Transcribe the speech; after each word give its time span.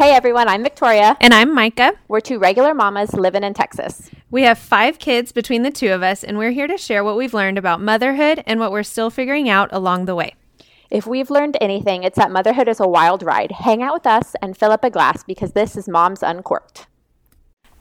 Hey 0.00 0.12
everyone, 0.12 0.48
I'm 0.48 0.62
Victoria. 0.62 1.14
And 1.20 1.34
I'm 1.34 1.54
Micah. 1.54 1.92
We're 2.08 2.20
two 2.20 2.38
regular 2.38 2.72
mamas 2.72 3.12
living 3.12 3.44
in 3.44 3.52
Texas. 3.52 4.10
We 4.30 4.44
have 4.44 4.56
five 4.56 4.98
kids 4.98 5.30
between 5.30 5.62
the 5.62 5.70
two 5.70 5.92
of 5.92 6.02
us, 6.02 6.24
and 6.24 6.38
we're 6.38 6.52
here 6.52 6.66
to 6.66 6.78
share 6.78 7.04
what 7.04 7.18
we've 7.18 7.34
learned 7.34 7.58
about 7.58 7.82
motherhood 7.82 8.42
and 8.46 8.58
what 8.58 8.72
we're 8.72 8.82
still 8.82 9.10
figuring 9.10 9.50
out 9.50 9.68
along 9.72 10.06
the 10.06 10.14
way. 10.14 10.36
If 10.88 11.06
we've 11.06 11.28
learned 11.28 11.58
anything, 11.60 12.02
it's 12.02 12.16
that 12.16 12.30
motherhood 12.30 12.66
is 12.66 12.80
a 12.80 12.88
wild 12.88 13.22
ride. 13.22 13.52
Hang 13.52 13.82
out 13.82 13.92
with 13.92 14.06
us 14.06 14.34
and 14.40 14.56
fill 14.56 14.70
up 14.70 14.84
a 14.84 14.88
glass 14.88 15.22
because 15.22 15.52
this 15.52 15.76
is 15.76 15.86
Moms 15.86 16.22
Uncorked. 16.22 16.86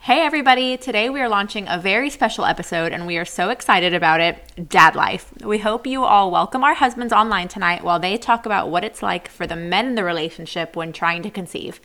Hey, 0.09 0.21
everybody. 0.21 0.75
Today 0.75 1.07
we 1.11 1.21
are 1.21 1.29
launching 1.29 1.67
a 1.67 1.77
very 1.77 2.09
special 2.09 2.43
episode 2.43 2.93
and 2.93 3.05
we 3.05 3.19
are 3.19 3.25
so 3.25 3.49
excited 3.51 3.93
about 3.93 4.19
it 4.19 4.67
Dad 4.67 4.95
Life. 4.95 5.31
We 5.43 5.59
hope 5.59 5.85
you 5.85 6.03
all 6.03 6.31
welcome 6.31 6.63
our 6.63 6.73
husbands 6.73 7.13
online 7.13 7.47
tonight 7.47 7.83
while 7.83 7.99
they 7.99 8.17
talk 8.17 8.47
about 8.47 8.71
what 8.71 8.83
it's 8.83 9.03
like 9.03 9.27
for 9.27 9.45
the 9.45 9.55
men 9.55 9.85
in 9.85 9.93
the 9.93 10.03
relationship 10.03 10.75
when 10.75 10.93
trying 10.93 11.21
to 11.21 11.29
conceive. 11.29 11.79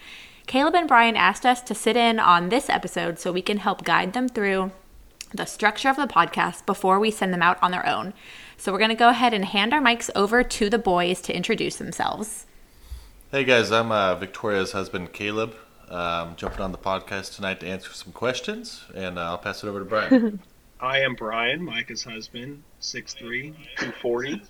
Kaleb 0.46 0.74
and 0.74 0.88
Brian 0.88 1.16
asked 1.16 1.44
us 1.44 1.60
to 1.64 1.74
sit 1.74 1.98
in 1.98 2.18
on 2.18 2.48
this 2.48 2.70
episode 2.70 3.18
so 3.18 3.30
we 3.30 3.42
can 3.42 3.58
help 3.58 3.84
guide 3.84 4.14
them 4.14 4.30
through 4.30 4.72
the 5.34 5.44
structure 5.44 5.90
of 5.90 5.96
the 5.96 6.06
podcast 6.06 6.64
before 6.64 6.98
we 6.98 7.10
send 7.10 7.30
them 7.30 7.42
out 7.42 7.62
on 7.62 7.72
their 7.72 7.86
own. 7.86 8.14
So 8.56 8.72
we're 8.72 8.78
going 8.78 8.88
to 8.88 8.94
go 8.94 9.10
ahead 9.10 9.34
and 9.34 9.44
hand 9.44 9.74
our 9.74 9.82
mics 9.82 10.08
over 10.14 10.42
to 10.42 10.70
the 10.70 10.78
boys 10.78 11.20
to 11.20 11.36
introduce 11.36 11.76
themselves. 11.76 12.46
Hey 13.30 13.44
guys, 13.44 13.70
I'm 13.70 13.92
uh, 13.92 14.14
Victoria's 14.14 14.72
husband, 14.72 15.12
Kaleb. 15.12 15.52
Um, 15.88 16.34
jumping 16.36 16.60
on 16.60 16.72
the 16.72 16.78
podcast 16.78 17.36
tonight 17.36 17.60
to 17.60 17.66
answer 17.66 17.92
some 17.92 18.12
questions, 18.12 18.84
and 18.94 19.18
uh, 19.18 19.22
I'll 19.22 19.38
pass 19.38 19.62
it 19.62 19.68
over 19.68 19.80
to 19.80 19.84
Brian. 19.84 20.40
I 20.80 21.00
am 21.00 21.14
Brian, 21.14 21.64
Micah's 21.64 22.02
husband, 22.02 22.62
6'3", 22.80 23.54
240. 23.76 24.42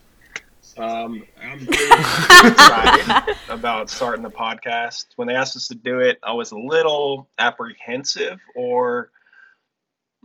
Um, 0.76 1.24
I'm 1.40 1.58
really 1.58 2.50
excited 2.50 3.36
about 3.48 3.90
starting 3.90 4.22
the 4.22 4.30
podcast. 4.30 5.06
When 5.16 5.28
they 5.28 5.34
asked 5.34 5.56
us 5.56 5.68
to 5.68 5.74
do 5.74 6.00
it, 6.00 6.18
I 6.22 6.32
was 6.32 6.52
a 6.52 6.58
little 6.58 7.28
apprehensive 7.38 8.40
or 8.56 9.10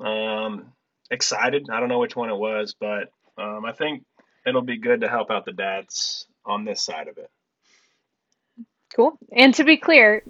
um, 0.04 0.72
excited. 1.12 1.70
I 1.72 1.80
don't 1.80 1.90
know 1.90 2.00
which 2.00 2.16
one 2.16 2.30
it 2.30 2.38
was, 2.38 2.76
but 2.80 3.12
um, 3.38 3.66
I 3.66 3.74
think 3.74 4.04
it'll 4.46 4.62
be 4.62 4.78
good 4.78 5.02
to 5.02 5.10
help 5.10 5.30
out 5.30 5.46
the 5.46 5.54
dads 5.54 6.28
on 6.46 6.66
this 6.66 6.82
side 6.82 7.08
of 7.08 7.18
it. 7.18 7.30
Cool. 8.96 9.18
And 9.32 9.54
to 9.56 9.64
be 9.64 9.78
clear, 9.78 10.24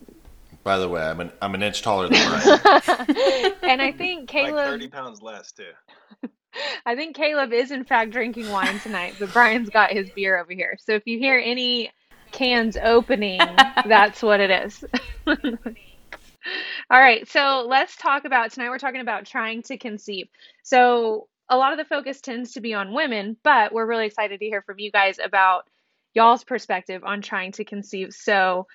by 0.70 0.78
the 0.78 0.88
way, 0.88 1.02
I'm 1.02 1.20
an 1.20 1.32
I'm 1.42 1.56
an 1.56 1.64
inch 1.64 1.82
taller 1.82 2.10
than 2.10 2.30
Brian. 2.30 3.54
and 3.64 3.82
I 3.82 3.92
think 3.92 4.30
Kaleb 4.30 4.54
like 4.54 4.68
thirty 4.68 4.88
pounds 4.88 5.20
less 5.20 5.52
too. 5.52 5.72
I 6.86 6.96
think 6.96 7.18
Kaleb 7.18 7.52
is 7.52 7.72
in 7.72 7.84
fact 7.86 8.12
drinking 8.12 8.52
wine 8.52 8.80
tonight, 8.82 9.16
but 9.18 9.34
Brian's 9.34 9.72
got 9.72 9.90
his 9.90 10.12
beer 10.12 10.38
over 10.38 10.54
here. 10.54 10.78
So 10.80 10.92
if 10.92 11.08
you 11.08 11.18
hear 11.18 11.42
any 11.44 11.90
cans 12.32 12.78
opening, 12.78 13.40
that's 13.88 14.22
what 14.22 14.42
it 14.42 14.52
is. 14.52 14.86
All 15.26 17.00
right, 17.02 17.28
so 17.28 17.66
let's 17.68 17.96
talk 17.98 18.26
about 18.26 18.52
tonight. 18.52 18.70
We're 18.70 18.78
talking 18.78 19.02
about 19.02 19.26
trying 19.26 19.64
to 19.64 19.78
conceive. 19.80 20.28
So 20.62 21.30
a 21.50 21.58
lot 21.58 21.72
of 21.72 21.80
the 21.80 21.86
focus 21.86 22.22
tends 22.22 22.54
to 22.54 22.62
be 22.62 22.76
on 22.76 22.94
women, 22.94 23.38
but 23.42 23.74
we're 23.74 23.88
really 23.88 24.06
excited 24.06 24.40
to 24.40 24.46
hear 24.46 24.62
from 24.62 24.78
you 24.78 24.92
guys 24.92 25.18
about 25.18 25.68
y'all's 26.14 26.44
perspective 26.44 27.04
on 27.04 27.24
trying 27.24 27.54
to 27.54 27.66
conceive. 27.66 28.14
So 28.14 28.68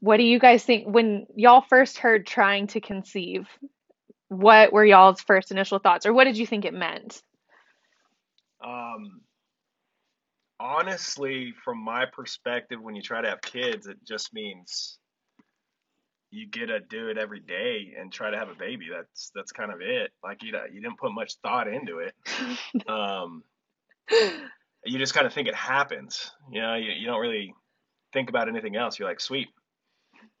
what 0.00 0.16
do 0.16 0.22
you 0.22 0.38
guys 0.38 0.64
think 0.64 0.86
when 0.86 1.26
y'all 1.34 1.60
first 1.60 1.98
heard 1.98 2.26
trying 2.26 2.66
to 2.68 2.80
conceive? 2.80 3.46
What 4.28 4.72
were 4.72 4.84
y'all's 4.84 5.20
first 5.20 5.50
initial 5.50 5.78
thoughts, 5.78 6.06
or 6.06 6.12
what 6.12 6.24
did 6.24 6.36
you 6.36 6.46
think 6.46 6.64
it 6.64 6.74
meant? 6.74 7.22
Um, 8.64 9.20
honestly, 10.58 11.54
from 11.64 11.78
my 11.82 12.06
perspective, 12.12 12.80
when 12.80 12.94
you 12.94 13.02
try 13.02 13.20
to 13.20 13.28
have 13.28 13.40
kids, 13.42 13.86
it 13.86 13.98
just 14.04 14.32
means 14.32 14.98
you 16.30 16.46
get 16.46 16.66
to 16.66 16.80
do 16.80 17.08
it 17.08 17.18
every 17.18 17.40
day 17.40 17.94
and 17.98 18.12
try 18.12 18.30
to 18.30 18.36
have 18.36 18.48
a 18.48 18.54
baby. 18.54 18.88
That's 18.90 19.30
that's 19.34 19.52
kind 19.52 19.72
of 19.72 19.80
it. 19.80 20.10
Like 20.24 20.42
you 20.42 20.52
you 20.72 20.80
didn't 20.80 20.98
put 20.98 21.12
much 21.12 21.34
thought 21.42 21.68
into 21.68 21.98
it. 21.98 22.88
um, 22.88 23.42
you 24.84 24.98
just 24.98 25.14
kind 25.14 25.26
of 25.26 25.32
think 25.32 25.48
it 25.48 25.54
happens. 25.54 26.30
You 26.50 26.62
know, 26.62 26.74
you, 26.74 26.92
you 26.92 27.06
don't 27.06 27.20
really 27.20 27.54
think 28.12 28.28
about 28.28 28.48
anything 28.48 28.76
else. 28.76 28.98
You're 28.98 29.08
like, 29.08 29.20
sweet, 29.20 29.48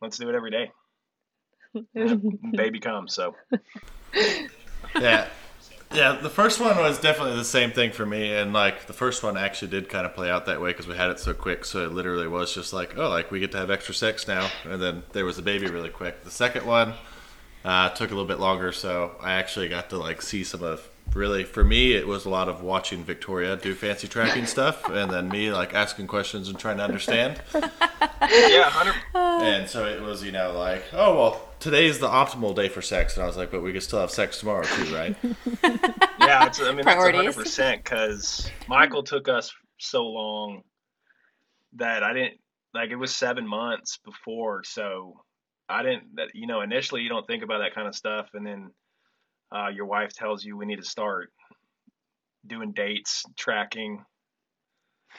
let's 0.00 0.18
do 0.18 0.28
it 0.28 0.34
every 0.34 0.50
day. 0.50 0.70
baby 2.52 2.80
comes, 2.80 3.14
so. 3.14 3.34
yeah. 5.00 5.26
Yeah, 5.94 6.18
the 6.20 6.30
first 6.30 6.58
one 6.60 6.76
was 6.78 6.98
definitely 6.98 7.36
the 7.36 7.44
same 7.44 7.70
thing 7.70 7.92
for 7.92 8.04
me, 8.04 8.34
and 8.34 8.52
like 8.52 8.86
the 8.86 8.92
first 8.92 9.22
one 9.22 9.36
actually 9.36 9.70
did 9.70 9.88
kind 9.88 10.04
of 10.04 10.14
play 10.14 10.28
out 10.28 10.46
that 10.46 10.60
way 10.60 10.70
because 10.70 10.88
we 10.88 10.96
had 10.96 11.10
it 11.10 11.20
so 11.20 11.32
quick. 11.32 11.64
So 11.64 11.84
it 11.84 11.92
literally 11.92 12.26
was 12.26 12.52
just 12.52 12.72
like, 12.72 12.98
oh, 12.98 13.08
like 13.08 13.30
we 13.30 13.38
get 13.38 13.52
to 13.52 13.58
have 13.58 13.70
extra 13.70 13.94
sex 13.94 14.26
now, 14.26 14.50
and 14.64 14.82
then 14.82 15.04
there 15.12 15.24
was 15.24 15.38
a 15.38 15.42
baby 15.42 15.68
really 15.68 15.88
quick. 15.88 16.24
The 16.24 16.30
second 16.30 16.66
one 16.66 16.94
uh, 17.64 17.90
took 17.90 18.10
a 18.10 18.14
little 18.14 18.26
bit 18.26 18.40
longer, 18.40 18.72
so 18.72 19.12
I 19.20 19.34
actually 19.34 19.68
got 19.68 19.90
to 19.90 19.96
like 19.96 20.22
see 20.22 20.42
some 20.42 20.62
of 20.62 20.88
really 21.16 21.44
for 21.44 21.64
me 21.64 21.92
it 21.94 22.06
was 22.06 22.24
a 22.24 22.28
lot 22.28 22.48
of 22.48 22.62
watching 22.62 23.02
victoria 23.02 23.56
do 23.56 23.74
fancy 23.74 24.06
tracking 24.06 24.46
stuff 24.56 24.88
and 24.88 25.10
then 25.10 25.28
me 25.28 25.50
like 25.50 25.74
asking 25.74 26.06
questions 26.06 26.48
and 26.48 26.58
trying 26.58 26.76
to 26.76 26.84
understand. 26.84 27.40
Yeah 28.28 28.64
100 28.64 29.42
and 29.44 29.68
so 29.68 29.86
it 29.86 30.00
was 30.00 30.24
you 30.24 30.32
know 30.32 30.52
like 30.52 30.82
oh 30.92 31.14
well 31.14 31.48
today 31.60 31.86
is 31.86 31.98
the 31.98 32.08
optimal 32.08 32.54
day 32.56 32.68
for 32.68 32.82
sex. 32.82 33.14
And 33.16 33.22
i 33.22 33.26
was 33.26 33.36
like 33.36 33.50
but 33.50 33.62
we 33.62 33.72
could 33.72 33.82
still 33.82 34.00
have 34.00 34.10
sex 34.10 34.40
tomorrow 34.40 34.64
too 34.64 34.94
right? 34.94 35.16
Yeah 36.20 36.46
it's, 36.46 36.60
i 36.60 36.72
mean 36.72 36.82
Priorities. 36.82 37.36
that's 37.36 37.56
100% 37.58 37.76
because 37.84 38.50
michael 38.68 39.02
took 39.02 39.28
us 39.28 39.52
so 39.78 40.04
long 40.04 40.62
that 41.74 42.02
i 42.02 42.12
didn't 42.12 42.38
like 42.74 42.90
it 42.90 42.96
was 42.96 43.14
seven 43.14 43.46
months 43.46 43.98
before 44.04 44.64
so 44.64 45.20
i 45.68 45.82
didn't 45.82 46.16
that 46.16 46.28
you 46.34 46.46
know 46.46 46.62
initially 46.62 47.02
you 47.02 47.08
don't 47.08 47.26
think 47.26 47.42
about 47.44 47.58
that 47.58 47.74
kind 47.74 47.86
of 47.86 47.94
stuff. 47.94 48.28
And 48.34 48.46
then 48.46 48.70
uh, 49.54 49.68
your 49.68 49.86
wife 49.86 50.12
tells 50.12 50.44
you 50.44 50.56
we 50.56 50.66
need 50.66 50.76
to 50.76 50.88
start 50.88 51.32
doing 52.46 52.72
dates, 52.72 53.24
tracking. 53.36 54.04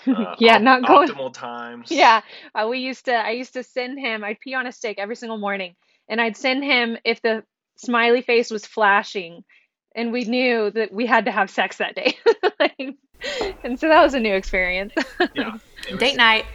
Uh, 0.07 0.35
yeah, 0.37 0.57
op- 0.57 0.61
not 0.61 0.85
going 0.85 1.09
optimal 1.09 1.33
times. 1.33 1.89
Yeah, 1.89 2.21
uh, 2.53 2.67
we 2.69 2.79
used 2.79 3.05
to. 3.05 3.13
I 3.13 3.31
used 3.31 3.53
to 3.53 3.63
send 3.63 3.99
him. 3.99 4.23
I'd 4.23 4.39
pee 4.39 4.53
on 4.53 4.67
a 4.67 4.71
stick 4.71 4.99
every 4.99 5.15
single 5.15 5.39
morning, 5.39 5.75
and 6.07 6.21
I'd 6.21 6.37
send 6.37 6.63
him 6.63 6.97
if 7.03 7.21
the 7.21 7.43
smiley 7.77 8.21
face 8.21 8.51
was 8.51 8.65
flashing, 8.65 9.43
and 9.95 10.13
we 10.13 10.23
knew 10.23 10.69
that 10.69 10.93
we 10.93 11.07
had 11.07 11.25
to 11.25 11.31
have 11.31 11.49
sex 11.49 11.77
that 11.77 11.95
day. 11.95 12.15
and 13.63 13.79
so 13.79 13.87
that 13.87 14.03
was 14.03 14.13
a 14.13 14.19
new 14.19 14.35
experience. 14.35 14.93
yeah, 15.33 15.57
date 15.97 16.15
night 16.15 16.45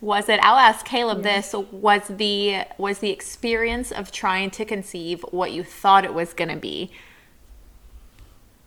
was 0.00 0.28
it 0.28 0.38
i'll 0.42 0.58
ask 0.58 0.86
kaleb 0.86 1.22
this 1.22 1.54
was 1.72 2.02
the 2.08 2.64
was 2.78 2.98
the 2.98 3.10
experience 3.10 3.90
of 3.90 4.12
trying 4.12 4.50
to 4.50 4.64
conceive 4.64 5.24
what 5.30 5.52
you 5.52 5.64
thought 5.64 6.04
it 6.04 6.14
was 6.14 6.32
going 6.34 6.48
to 6.48 6.56
be? 6.56 6.90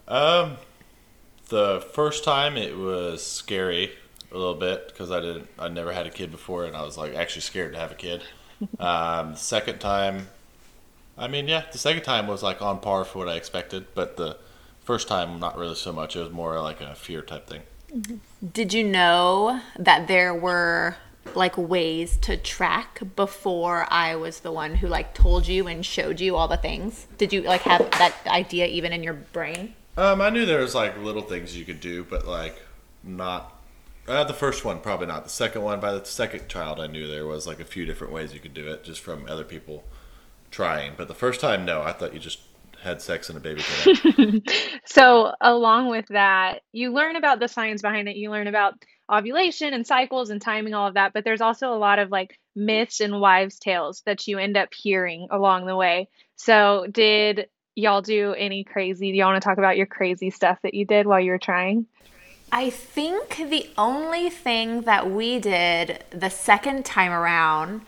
Um 0.07 0.57
the 1.47 1.85
first 1.93 2.23
time 2.23 2.55
it 2.57 2.77
was 2.77 3.25
scary 3.25 3.91
a 4.31 4.37
little 4.37 4.55
bit 4.55 4.87
because 4.87 5.11
i 5.11 5.19
didn't 5.19 5.47
i 5.59 5.67
never 5.67 5.91
had 5.91 6.07
a 6.07 6.09
kid 6.09 6.31
before 6.31 6.63
and 6.65 6.75
i 6.75 6.81
was 6.81 6.97
like 6.97 7.13
actually 7.13 7.41
scared 7.41 7.73
to 7.73 7.79
have 7.79 7.91
a 7.91 7.95
kid. 7.95 8.23
Um 8.79 9.35
second 9.35 9.79
time 9.79 10.27
i 11.17 11.27
mean 11.27 11.47
yeah 11.47 11.63
the 11.71 11.79
second 11.79 12.03
time 12.03 12.27
was 12.27 12.43
like 12.43 12.61
on 12.61 12.79
par 12.79 13.03
for 13.03 13.17
what 13.19 13.27
i 13.27 13.35
expected 13.35 13.87
but 13.95 14.17
the 14.17 14.37
first 14.83 15.07
time 15.07 15.39
not 15.39 15.57
really 15.57 15.75
so 15.75 15.93
much. 15.93 16.15
It 16.15 16.19
was 16.19 16.31
more 16.31 16.59
like 16.61 16.81
a 16.81 16.95
fear 16.95 17.21
type 17.21 17.47
thing. 17.47 17.61
Did 18.53 18.73
you 18.73 18.83
know 18.83 19.61
that 19.77 20.07
there 20.07 20.33
were 20.33 20.95
like 21.35 21.57
ways 21.57 22.17
to 22.17 22.37
track 22.37 23.01
before 23.15 23.85
I 23.89 24.15
was 24.15 24.41
the 24.41 24.51
one 24.51 24.75
who 24.75 24.87
like 24.87 25.13
told 25.13 25.47
you 25.47 25.67
and 25.67 25.85
showed 25.85 26.19
you 26.19 26.35
all 26.35 26.47
the 26.47 26.57
things? 26.57 27.07
Did 27.17 27.33
you 27.33 27.41
like 27.41 27.61
have 27.61 27.89
that 27.91 28.15
idea 28.27 28.67
even 28.67 28.91
in 28.93 29.03
your 29.03 29.13
brain? 29.13 29.75
Um, 29.97 30.21
I 30.21 30.29
knew 30.29 30.45
there 30.45 30.61
was 30.61 30.75
like 30.75 30.97
little 30.97 31.21
things 31.21 31.57
you 31.57 31.65
could 31.65 31.79
do, 31.79 32.03
but 32.03 32.27
like 32.27 32.61
not. 33.03 33.57
Uh, 34.07 34.23
the 34.23 34.33
first 34.33 34.65
one 34.65 34.79
probably 34.79 35.07
not. 35.07 35.23
The 35.23 35.29
second 35.29 35.61
one, 35.61 35.79
by 35.79 35.93
the 35.93 36.03
second 36.05 36.49
child, 36.49 36.79
I 36.79 36.87
knew 36.87 37.07
there 37.07 37.27
was 37.27 37.45
like 37.45 37.59
a 37.59 37.65
few 37.65 37.85
different 37.85 38.11
ways 38.11 38.33
you 38.33 38.39
could 38.39 38.53
do 38.53 38.67
it 38.71 38.83
just 38.83 39.01
from 39.01 39.25
other 39.29 39.43
people 39.43 39.83
trying. 40.49 40.93
But 40.97 41.07
the 41.07 41.13
first 41.13 41.39
time, 41.39 41.65
no, 41.65 41.81
I 41.81 41.91
thought 41.91 42.13
you 42.13 42.19
just 42.19 42.39
had 42.81 43.01
sex 43.01 43.29
in 43.29 43.37
a 43.37 43.39
baby 43.39 43.61
so 44.85 45.31
along 45.39 45.89
with 45.89 46.05
that, 46.07 46.61
you 46.71 46.91
learn 46.91 47.15
about 47.15 47.39
the 47.39 47.47
science 47.47 47.81
behind 47.81 48.09
it. 48.09 48.15
You 48.15 48.31
learn 48.31 48.47
about 48.47 48.73
ovulation 49.11 49.73
and 49.73 49.85
cycles 49.85 50.29
and 50.29 50.41
timing, 50.41 50.73
all 50.73 50.87
of 50.87 50.95
that. 50.95 51.13
But 51.13 51.23
there's 51.23 51.41
also 51.41 51.73
a 51.73 51.77
lot 51.77 51.99
of 51.99 52.09
like 52.09 52.39
myths 52.55 52.99
and 52.99 53.19
wives' 53.19 53.59
tales 53.59 54.01
that 54.05 54.27
you 54.27 54.37
end 54.37 54.57
up 54.57 54.69
hearing 54.73 55.27
along 55.31 55.65
the 55.65 55.75
way. 55.75 56.09
So, 56.35 56.87
did 56.91 57.47
y'all 57.75 58.01
do 58.01 58.33
any 58.33 58.63
crazy? 58.63 59.11
Do 59.11 59.17
y'all 59.17 59.31
want 59.31 59.41
to 59.41 59.47
talk 59.47 59.57
about 59.57 59.77
your 59.77 59.85
crazy 59.85 60.29
stuff 60.29 60.57
that 60.63 60.73
you 60.73 60.85
did 60.85 61.05
while 61.05 61.19
you 61.19 61.31
were 61.31 61.37
trying? 61.37 61.85
I 62.51 62.69
think 62.69 63.37
the 63.37 63.69
only 63.77 64.29
thing 64.29 64.81
that 64.81 65.09
we 65.09 65.39
did 65.39 66.03
the 66.09 66.29
second 66.29 66.83
time 66.83 67.11
around 67.11 67.81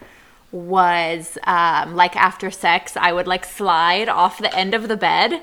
was 0.53 1.38
um, 1.44 1.95
like 1.95 2.15
after 2.15 2.50
sex, 2.51 2.95
I 2.95 3.11
would 3.11 3.27
like 3.27 3.44
slide 3.44 4.07
off 4.07 4.38
the 4.38 4.55
end 4.55 4.73
of 4.73 4.88
the 4.88 4.95
bed 4.97 5.41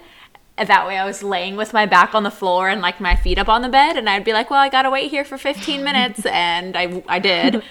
that 0.56 0.86
way 0.86 0.98
I 0.98 1.06
was 1.06 1.22
laying 1.22 1.56
with 1.56 1.72
my 1.72 1.86
back 1.86 2.14
on 2.14 2.22
the 2.22 2.30
floor 2.30 2.68
and 2.68 2.82
like 2.82 3.00
my 3.00 3.16
feet 3.16 3.38
up 3.38 3.48
on 3.48 3.62
the 3.62 3.68
bed 3.70 3.96
and 3.96 4.08
I'd 4.10 4.24
be 4.24 4.34
like, 4.34 4.50
well, 4.50 4.60
I 4.60 4.68
got 4.68 4.82
to 4.82 4.90
wait 4.90 5.10
here 5.10 5.24
for 5.24 5.38
15 5.38 5.82
minutes 5.82 6.26
and 6.30 6.76
I 6.76 7.02
I 7.08 7.18
did. 7.18 7.62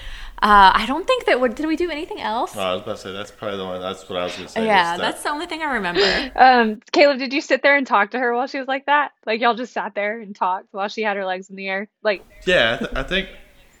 Uh, 0.42 0.72
I 0.74 0.86
don't 0.86 1.06
think 1.06 1.26
that. 1.26 1.54
Did 1.54 1.66
we 1.66 1.76
do 1.76 1.90
anything 1.90 2.18
else? 2.20 2.56
Oh, 2.56 2.60
I 2.60 2.72
was 2.72 2.82
about 2.82 2.96
to 2.96 3.02
say 3.02 3.12
that's 3.12 3.30
probably 3.30 3.58
the 3.58 3.64
one. 3.64 3.80
That's 3.80 4.08
what 4.08 4.18
I 4.18 4.24
was 4.24 4.32
going 4.34 4.46
to 4.46 4.52
say. 4.52 4.64
yeah, 4.64 4.92
was 4.92 5.00
that- 5.00 5.10
that's 5.12 5.22
the 5.22 5.28
only 5.28 5.44
thing 5.46 5.60
I 5.62 5.74
remember. 5.74 6.00
Um, 6.34 6.80
Kaleb, 6.92 7.18
did 7.18 7.32
you 7.34 7.40
sit 7.42 7.62
there 7.62 7.76
and 7.76 7.86
talk 7.86 8.10
to 8.12 8.18
her 8.18 8.34
while 8.34 8.46
she 8.46 8.58
was 8.58 8.66
like 8.66 8.86
that? 8.86 9.12
Like 9.26 9.40
y'all 9.40 9.54
just 9.54 9.72
sat 9.74 9.94
there 9.94 10.18
and 10.20 10.34
talked 10.34 10.68
while 10.72 10.88
she 10.88 11.02
had 11.02 11.16
her 11.16 11.24
legs 11.26 11.48
in 11.50 11.56
the 11.56 11.68
air? 11.68 11.88
Like, 12.02 12.24
Yeah, 12.46 12.74
I, 12.74 12.76
th- 12.78 12.90
I 12.96 13.02
think 13.02 13.28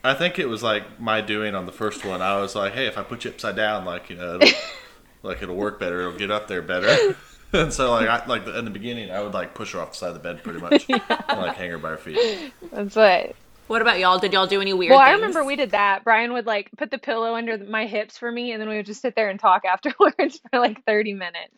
I 0.02 0.14
think 0.14 0.38
it 0.38 0.48
was 0.48 0.62
like 0.62 1.00
my 1.00 1.20
doing 1.20 1.54
on 1.54 1.66
the 1.66 1.72
first 1.72 2.04
one. 2.04 2.22
I 2.22 2.40
was 2.40 2.54
like, 2.54 2.72
hey, 2.72 2.86
if 2.86 2.96
I 2.96 3.02
put 3.02 3.24
you 3.24 3.30
upside 3.30 3.56
down, 3.56 3.84
like 3.84 4.10
you 4.10 4.16
know, 4.16 4.36
it'll, 4.36 4.58
like 5.22 5.42
it'll 5.42 5.56
work 5.56 5.78
better. 5.78 6.00
It'll 6.00 6.18
get 6.18 6.30
up 6.30 6.48
there 6.48 6.62
better. 6.62 7.16
and 7.52 7.72
so 7.72 7.90
like 7.90 8.08
I 8.08 8.24
like 8.26 8.46
in 8.46 8.64
the 8.64 8.70
beginning, 8.70 9.10
I 9.10 9.22
would 9.22 9.34
like 9.34 9.54
push 9.54 9.72
her 9.72 9.80
off 9.80 9.92
the 9.92 9.96
side 9.96 10.08
of 10.08 10.14
the 10.14 10.20
bed 10.20 10.42
pretty 10.42 10.60
much, 10.60 10.86
and 10.88 11.40
like 11.40 11.56
hang 11.56 11.70
her 11.70 11.78
by 11.78 11.90
her 11.90 11.98
feet. 11.98 12.52
that's 12.72 12.96
what. 12.96 13.34
What 13.66 13.82
about 13.82 14.00
y'all? 14.00 14.18
Did 14.18 14.32
y'all 14.32 14.48
do 14.48 14.60
any 14.60 14.72
weird? 14.72 14.90
Well, 14.90 14.98
I 14.98 15.12
remember 15.12 15.44
we 15.44 15.54
did 15.54 15.70
that. 15.70 16.02
Brian 16.02 16.32
would 16.32 16.44
like 16.44 16.70
put 16.76 16.90
the 16.90 16.98
pillow 16.98 17.36
under 17.36 17.56
my 17.56 17.86
hips 17.86 18.18
for 18.18 18.32
me, 18.32 18.50
and 18.50 18.60
then 18.60 18.68
we 18.68 18.76
would 18.76 18.86
just 18.86 19.00
sit 19.00 19.14
there 19.14 19.28
and 19.28 19.38
talk 19.38 19.64
afterwards 19.64 20.40
for 20.50 20.58
like 20.58 20.84
30 20.86 21.14
minutes. 21.14 21.54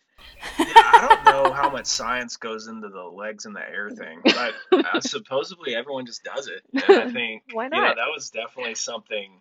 Yeah, 0.59 0.65
I 0.67 1.07
don't 1.09 1.25
know 1.25 1.53
how 1.53 1.69
much 1.69 1.85
science 1.85 2.37
goes 2.37 2.67
into 2.67 2.89
the 2.89 3.01
legs 3.03 3.45
in 3.45 3.53
the 3.53 3.61
air 3.61 3.89
thing, 3.91 4.19
but 4.23 4.53
uh, 4.71 4.99
supposedly 5.01 5.75
everyone 5.75 6.05
just 6.05 6.23
does 6.23 6.47
it. 6.47 6.63
And 6.87 6.99
I 7.01 7.11
think 7.13 7.43
Why 7.53 7.65
you 7.65 7.69
know 7.69 7.79
not? 7.81 7.95
that 7.95 8.07
was 8.13 8.29
definitely 8.29 8.75
something. 8.75 9.39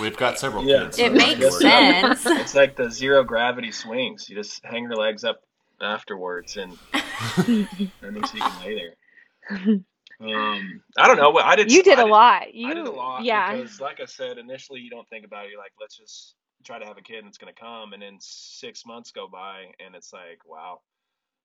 We've 0.00 0.16
got 0.16 0.38
several 0.38 0.64
Yeah. 0.64 0.84
kids. 0.84 0.98
It 0.98 1.06
so 1.12 1.12
makes 1.12 1.40
it's 1.40 1.52
working. 1.64 1.68
sense. 2.16 2.26
It's 2.40 2.54
like 2.54 2.76
the 2.76 2.90
zero 2.90 3.24
gravity 3.24 3.72
swings. 3.72 4.28
You 4.28 4.36
just 4.36 4.64
hang 4.64 4.84
your 4.84 4.96
legs 4.96 5.24
up 5.24 5.42
afterwards, 5.80 6.56
and 6.56 6.76
and 6.92 7.68
then 8.02 8.24
so 8.24 8.36
you 8.36 8.42
can 8.42 8.64
lay 8.64 8.74
there. 8.74 9.80
Um, 10.18 10.82
I 10.96 11.06
don't 11.06 11.18
know. 11.18 11.36
I 11.38 11.56
did. 11.56 11.70
You 11.70 11.82
did 11.82 11.98
I 11.98 12.02
a 12.02 12.06
lot. 12.06 12.54
You, 12.54 12.68
I 12.68 12.74
did 12.74 12.86
a 12.86 12.90
lot 12.90 13.22
yeah. 13.24 13.54
because, 13.54 13.80
like 13.80 14.00
I 14.00 14.06
said, 14.06 14.38
initially 14.38 14.80
you 14.80 14.88
don't 14.90 15.08
think 15.08 15.24
about 15.26 15.44
it. 15.44 15.50
You're 15.50 15.60
like, 15.60 15.72
let's 15.80 15.96
just 15.96 16.34
try 16.66 16.78
to 16.78 16.84
have 16.84 16.98
a 16.98 17.02
kid 17.02 17.18
and 17.18 17.28
it's 17.28 17.38
going 17.38 17.52
to 17.52 17.60
come. 17.60 17.92
And 17.92 18.02
then 18.02 18.16
six 18.20 18.84
months 18.84 19.12
go 19.12 19.28
by 19.28 19.66
and 19.84 19.94
it's 19.94 20.12
like, 20.12 20.40
wow. 20.44 20.80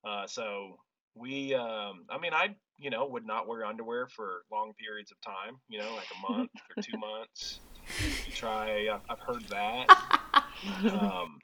Uh, 0.04 0.28
so 0.28 0.78
we, 1.16 1.54
um, 1.54 2.06
I 2.10 2.18
mean, 2.20 2.34
I, 2.34 2.56
you 2.78 2.90
know, 2.90 3.06
would 3.06 3.26
not 3.26 3.48
wear 3.48 3.66
underwear 3.66 4.08
for 4.08 4.42
long 4.52 4.74
periods 4.80 5.12
of 5.12 5.22
time, 5.22 5.58
you 5.70 5.80
know, 5.80 5.94
like 5.96 6.08
a 6.12 6.32
month 6.32 6.52
or 6.76 6.82
two 6.82 6.98
months. 6.98 7.60
You 8.26 8.34
try, 8.34 8.88
I've, 8.92 9.02
I've 9.10 9.20
heard 9.26 9.44
that. 9.50 9.98
Um, 10.92 11.40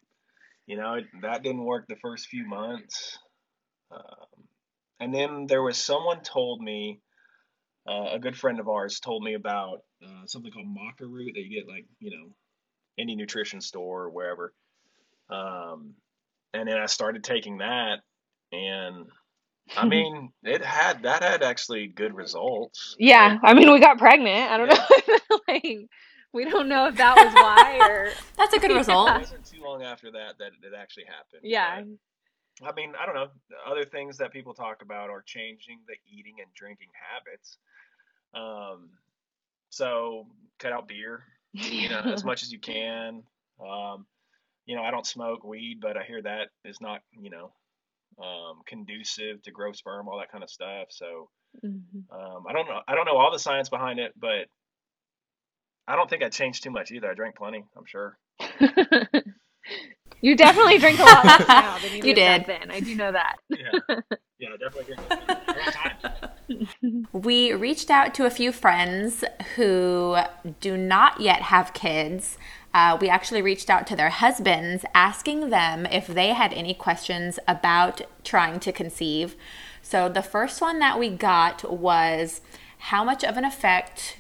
you 0.68 0.78
know, 0.78 1.00
that 1.24 1.42
didn't 1.42 1.64
work 1.64 1.88
the 1.88 1.96
first 1.96 2.28
few 2.28 2.46
months. 2.46 3.18
Um, 3.90 4.44
and 5.00 5.12
then 5.12 5.48
there 5.48 5.64
was 5.64 5.78
someone 5.78 6.22
told 6.22 6.62
me, 6.62 7.00
uh, 7.88 8.10
a 8.12 8.20
good 8.20 8.38
friend 8.38 8.60
of 8.60 8.68
ours 8.68 9.00
told 9.00 9.24
me 9.24 9.34
about 9.34 9.80
uh, 10.04 10.26
something 10.26 10.52
called 10.52 10.68
maca 10.68 11.10
root 11.10 11.32
that 11.34 11.42
you 11.42 11.50
get 11.50 11.68
like 11.68 11.86
you 12.00 12.12
know 12.12 12.28
any 12.98 13.16
nutrition 13.16 13.62
store 13.62 14.04
or 14.04 14.10
wherever 14.10 14.54
um, 15.30 15.94
and 16.54 16.68
then 16.68 16.78
i 16.78 16.86
started 16.86 17.24
taking 17.24 17.58
that 17.60 18.00
and 18.52 19.06
i 19.76 19.86
mean 19.88 20.32
it 20.44 20.64
had 20.64 21.04
that 21.04 21.22
had 21.24 21.44
actually 21.44 21.88
good 21.88 22.14
results 22.16 22.96
Yeah, 23.00 23.38
I 23.44 23.54
mean, 23.54 23.72
we 23.72 23.80
got 23.80 23.98
pregnant. 23.98 24.50
I 24.52 24.58
don't 24.58 24.70
know. 24.70 25.38
like, 25.48 25.90
we 26.34 26.46
don't 26.46 26.68
know 26.70 26.88
if 26.88 26.96
that 26.98 27.16
was 27.16 27.34
why 27.34 27.80
or. 27.90 28.10
That's 28.38 28.54
a 28.54 28.60
good 28.60 28.76
result. 28.76 29.10
it 29.10 29.20
wasn't 29.20 29.46
too 29.46 29.62
long 29.62 29.84
after 29.84 30.12
that 30.12 30.38
that 30.40 30.52
it 30.62 30.74
actually 30.78 31.06
happened 31.06 31.42
Yeah. 31.44 31.82
but, 32.62 32.70
i 32.70 32.72
mean 32.76 32.94
i 33.00 33.06
don't 33.06 33.16
know 33.16 33.28
other 33.70 33.86
things 33.86 34.18
that 34.18 34.32
people 34.32 34.54
talk 34.54 34.82
about 34.82 35.10
are 35.12 35.22
changing 35.22 35.80
the 35.88 35.96
eating 36.12 36.36
and 36.42 36.52
drinking 36.56 36.90
habits 37.14 37.58
um, 38.34 38.90
so 39.70 40.26
cut 40.60 40.72
out 40.74 40.88
beer 40.88 41.24
you 41.64 41.90
know 41.90 42.00
as 42.14 42.24
much 42.30 42.44
as 42.44 42.52
you 42.52 42.60
can 42.60 43.24
um, 43.62 44.06
you 44.66 44.76
know 44.76 44.84
i 44.84 44.92
don't 44.92 45.06
smoke 45.08 45.44
weed 45.44 45.80
but 45.82 45.98
i 45.98 46.04
hear 46.04 46.22
that 46.22 46.50
is 46.66 46.80
not 46.82 47.02
you 47.20 47.30
know 47.30 47.52
um, 48.24 48.62
conducive 48.66 49.42
to 49.44 49.52
grow 49.52 49.72
sperm 49.72 50.08
all 50.08 50.18
that 50.20 50.32
kind 50.32 50.44
of 50.44 50.50
stuff 50.50 50.88
so 50.90 51.30
Mhm. 51.66 52.04
um, 52.12 52.44
i 52.48 52.54
don't 52.54 52.68
know 52.68 52.82
i 52.88 52.94
don't 52.96 53.06
know 53.06 53.18
all 53.18 53.32
the 53.32 53.40
science 53.40 53.70
behind 53.70 54.00
it 54.00 54.12
but 54.20 54.48
i 55.88 55.96
don't 55.96 56.10
think 56.10 56.22
i 56.22 56.30
changed 56.30 56.62
too 56.62 56.70
much 56.72 56.92
either 56.92 57.10
i 57.10 57.14
drank 57.16 57.36
plenty 57.36 57.64
i'm 57.78 57.86
sure 57.86 58.18
you 60.22 60.36
definitely 60.36 60.78
drink 60.78 61.00
a 61.00 61.04
lot 61.04 61.26
less 61.26 61.48
now 61.48 61.78
than 61.80 61.92
you, 61.92 61.98
You 62.10 62.14
did 62.14 62.16
back 62.16 62.46
did. 62.46 62.60
then. 62.62 62.72
I 62.72 62.80
do 62.80 62.96
know 62.96 63.12
that. 63.12 63.38
yeah 63.50 63.80
yeah 64.40 64.50
I 64.54 64.58
definitely 64.58 64.84
drink 64.94 65.02
a 65.02 65.16
long 65.16 65.72
time. 65.72 65.98
We 67.12 67.54
reached 67.54 67.90
out 67.90 68.14
to 68.16 68.26
a 68.26 68.30
few 68.30 68.52
friends 68.52 69.24
who 69.56 70.18
do 70.60 70.78
not 70.78 71.20
yet 71.20 71.42
have 71.44 71.74
kids. 71.74 72.38
Uh, 72.74 72.98
we 73.00 73.10
actually 73.10 73.42
reached 73.42 73.70
out 73.70 73.88
to 73.88 73.96
their 73.96 74.10
husbands 74.10 74.86
asking 74.94 75.50
them 75.50 75.86
if 75.88 76.08
they 76.08 76.30
had 76.30 76.54
any 76.54 76.74
questions 76.74 77.40
about 77.48 78.02
trying 78.24 78.60
to 78.62 78.72
conceive. 78.72 79.36
So 79.82 80.10
the 80.10 80.22
first 80.22 80.62
one 80.62 80.80
that 80.80 81.00
we 81.00 81.10
got 81.10 81.72
was 81.72 82.42
how 82.78 83.04
much 83.04 83.24
of 83.24 83.38
an 83.38 83.46
effect 83.46 84.18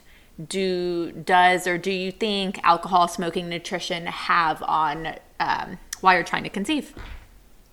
do 0.48 1.12
does 1.12 1.68
or 1.68 1.78
do 1.78 1.92
you 1.92 2.12
think 2.12 2.60
alcohol, 2.64 3.08
smoking, 3.08 3.50
nutrition 3.50 4.06
have 4.06 4.62
on 4.64 5.16
um, 5.40 5.80
while 6.02 6.14
you're 6.14 6.24
trying 6.24 6.44
to 6.44 6.50
conceive? 6.50 6.94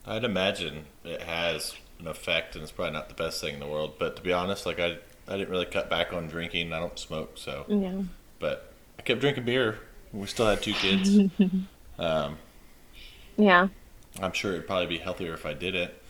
I'd 0.06 0.24
imagine 0.24 0.84
it 1.04 1.22
has 1.22 1.74
an 1.98 2.06
effect, 2.06 2.54
and 2.54 2.62
it's 2.62 2.72
probably 2.72 2.92
not 2.92 3.08
the 3.08 3.14
best 3.14 3.40
thing 3.40 3.54
in 3.54 3.60
the 3.60 3.66
world. 3.66 3.94
But 3.98 4.16
to 4.16 4.22
be 4.22 4.32
honest, 4.32 4.66
like 4.66 4.80
I, 4.80 4.98
I 5.28 5.36
didn't 5.36 5.50
really 5.50 5.66
cut 5.66 5.88
back 5.88 6.12
on 6.12 6.26
drinking. 6.26 6.72
I 6.72 6.80
don't 6.80 6.98
smoke, 6.98 7.32
so. 7.36 7.64
Yeah. 7.68 8.02
But 8.38 8.72
I 8.98 9.02
kept 9.02 9.20
drinking 9.20 9.44
beer. 9.44 9.78
We 10.12 10.26
still 10.26 10.46
had 10.46 10.62
two 10.62 10.74
kids. 10.74 11.18
um, 11.98 12.38
Yeah. 13.36 13.68
I'm 14.20 14.32
sure 14.32 14.52
it'd 14.52 14.66
probably 14.66 14.86
be 14.86 14.98
healthier 14.98 15.34
if 15.34 15.44
I 15.44 15.54
did 15.54 15.74
it. 15.74 16.00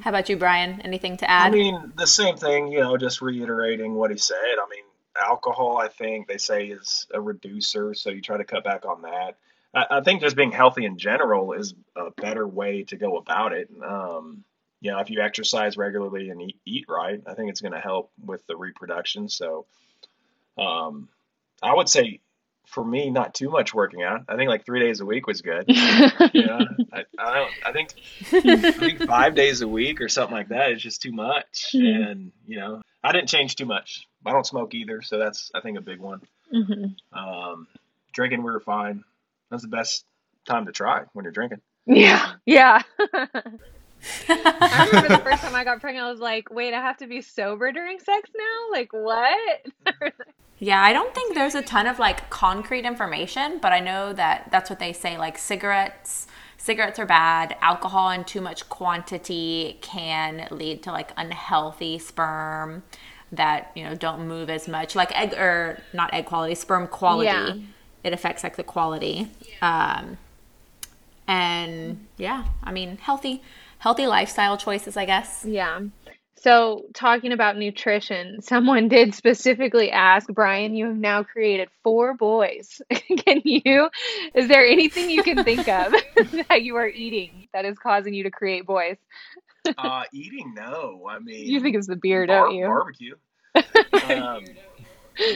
How 0.00 0.10
about 0.10 0.28
you, 0.28 0.36
Brian? 0.36 0.80
Anything 0.82 1.16
to 1.18 1.30
add? 1.30 1.46
I 1.46 1.50
mean, 1.50 1.92
the 1.96 2.06
same 2.06 2.36
thing, 2.36 2.72
you 2.72 2.80
know, 2.80 2.96
just 2.96 3.22
reiterating 3.22 3.94
what 3.94 4.10
he 4.10 4.18
said. 4.18 4.36
I 4.36 4.68
mean, 4.68 4.84
alcohol, 5.18 5.78
I 5.78 5.88
think 5.88 6.26
they 6.26 6.36
say 6.36 6.66
is 6.66 7.06
a 7.14 7.20
reducer, 7.20 7.94
so 7.94 8.10
you 8.10 8.20
try 8.20 8.36
to 8.36 8.44
cut 8.44 8.64
back 8.64 8.84
on 8.84 9.02
that. 9.02 9.36
I, 9.74 9.86
I 9.90 10.00
think 10.02 10.20
just 10.20 10.36
being 10.36 10.52
healthy 10.52 10.84
in 10.84 10.98
general 10.98 11.52
is 11.52 11.74
a 11.96 12.10
better 12.10 12.46
way 12.46 12.84
to 12.84 12.96
go 12.96 13.16
about 13.16 13.52
it. 13.52 13.68
Um, 13.84 14.44
you 14.80 14.90
know, 14.90 14.98
if 14.98 15.10
you 15.10 15.20
exercise 15.20 15.76
regularly 15.76 16.30
and 16.30 16.42
eat, 16.42 16.60
eat 16.66 16.84
right, 16.88 17.20
I 17.26 17.34
think 17.34 17.50
it's 17.50 17.60
going 17.60 17.72
to 17.72 17.80
help 17.80 18.10
with 18.22 18.46
the 18.46 18.56
reproduction. 18.56 19.28
So, 19.28 19.66
um, 20.58 21.08
I 21.62 21.74
would 21.74 21.88
say 21.88 22.20
for 22.66 22.84
me, 22.84 23.10
not 23.10 23.34
too 23.34 23.50
much 23.50 23.74
working 23.74 24.02
out. 24.02 24.22
I 24.28 24.36
think 24.36 24.48
like 24.48 24.64
three 24.64 24.80
days 24.80 25.00
a 25.00 25.06
week 25.06 25.26
was 25.26 25.42
good. 25.42 25.64
know, 25.68 26.60
I, 26.92 27.04
I 27.18 27.34
don't. 27.34 27.52
I 27.64 27.72
think 27.72 27.94
I 28.32 28.72
think 28.72 29.02
five 29.06 29.34
days 29.34 29.62
a 29.62 29.68
week 29.68 30.00
or 30.00 30.08
something 30.08 30.34
like 30.36 30.48
that 30.48 30.72
is 30.72 30.82
just 30.82 31.02
too 31.02 31.12
much. 31.12 31.70
And 31.74 32.32
you 32.46 32.58
know, 32.58 32.82
I 33.02 33.12
didn't 33.12 33.28
change 33.28 33.56
too 33.56 33.66
much. 33.66 34.06
I 34.26 34.32
don't 34.32 34.46
smoke 34.46 34.74
either, 34.74 35.02
so 35.02 35.18
that's 35.18 35.50
I 35.54 35.60
think 35.60 35.78
a 35.78 35.82
big 35.82 36.00
one. 36.00 36.20
Mhm. 36.52 36.96
Um, 37.12 37.68
drinking, 38.12 38.42
we 38.42 38.50
were 38.50 38.60
fine. 38.60 39.04
That's 39.54 39.62
the 39.62 39.68
best 39.68 40.04
time 40.46 40.66
to 40.66 40.72
try 40.72 41.02
when 41.12 41.24
you're 41.24 41.32
drinking. 41.32 41.60
Yeah. 41.86 42.32
Yeah. 42.44 42.82
I 44.28 44.88
remember 44.88 45.08
the 45.08 45.22
first 45.22 45.42
time 45.44 45.54
I 45.54 45.62
got 45.62 45.80
pregnant, 45.80 46.06
I 46.06 46.10
was 46.10 46.18
like, 46.18 46.50
wait, 46.50 46.74
I 46.74 46.80
have 46.80 46.96
to 46.98 47.06
be 47.06 47.20
sober 47.20 47.70
during 47.70 48.00
sex 48.00 48.30
now? 48.36 48.70
Like, 48.72 48.92
what? 48.92 49.66
Yeah, 50.60 50.82
I 50.82 50.92
don't 50.92 51.12
think 51.14 51.34
there's 51.34 51.56
a 51.56 51.62
ton 51.62 51.86
of 51.86 51.98
like 51.98 52.30
concrete 52.30 52.86
information, 52.86 53.58
but 53.60 53.72
I 53.72 53.80
know 53.80 54.12
that 54.12 54.48
that's 54.50 54.70
what 54.70 54.78
they 54.78 54.92
say. 54.92 55.18
Like 55.18 55.36
cigarettes, 55.36 56.26
cigarettes 56.56 56.98
are 56.98 57.04
bad. 57.04 57.56
Alcohol 57.60 58.10
in 58.10 58.24
too 58.24 58.40
much 58.40 58.68
quantity 58.68 59.78
can 59.82 60.46
lead 60.52 60.82
to 60.84 60.92
like 60.92 61.12
unhealthy 61.16 61.98
sperm 61.98 62.84
that 63.32 63.72
you 63.74 63.84
know 63.84 63.94
don't 63.96 64.26
move 64.28 64.48
as 64.48 64.68
much. 64.68 64.94
Like 64.94 65.14
egg 65.18 65.34
or 65.34 65.82
not 65.92 66.14
egg 66.14 66.26
quality, 66.26 66.54
sperm 66.54 66.86
quality. 66.86 67.26
Yeah. 67.26 67.54
It 68.04 68.12
affects 68.12 68.44
like 68.44 68.56
the 68.56 68.62
quality. 68.62 69.28
Um, 69.60 70.18
and 71.26 72.06
yeah, 72.18 72.44
I 72.62 72.70
mean 72.72 72.98
healthy, 72.98 73.42
healthy 73.78 74.06
lifestyle 74.06 74.56
choices, 74.56 74.96
I 74.96 75.06
guess. 75.06 75.44
Yeah. 75.46 75.80
So, 76.36 76.84
talking 76.92 77.32
about 77.32 77.56
nutrition, 77.56 78.42
someone 78.42 78.88
did 78.88 79.14
specifically 79.14 79.90
ask 79.90 80.28
Brian, 80.28 80.74
you 80.74 80.86
have 80.86 80.96
now 80.96 81.22
created 81.22 81.70
four 81.82 82.12
boys. 82.14 82.82
Can 83.24 83.40
you, 83.44 83.88
is 84.34 84.48
there 84.48 84.66
anything 84.66 85.08
you 85.08 85.22
can 85.22 85.42
think 85.42 85.66
of 85.66 85.94
that 86.48 86.62
you 86.62 86.76
are 86.76 86.88
eating 86.88 87.48
that 87.54 87.64
is 87.64 87.78
causing 87.78 88.12
you 88.12 88.24
to 88.24 88.30
create 88.30 88.66
boys? 88.66 88.98
Uh, 89.78 90.02
eating, 90.12 90.52
no. 90.54 91.06
I 91.08 91.18
mean, 91.18 91.46
You 91.46 91.60
think 91.60 91.76
it's 91.76 91.86
the 91.86 91.96
beer, 91.96 92.26
bar- 92.26 92.48
don't 92.48 92.54
you? 92.54 92.66
Barbecue. 92.66 93.14
um, 94.04 94.44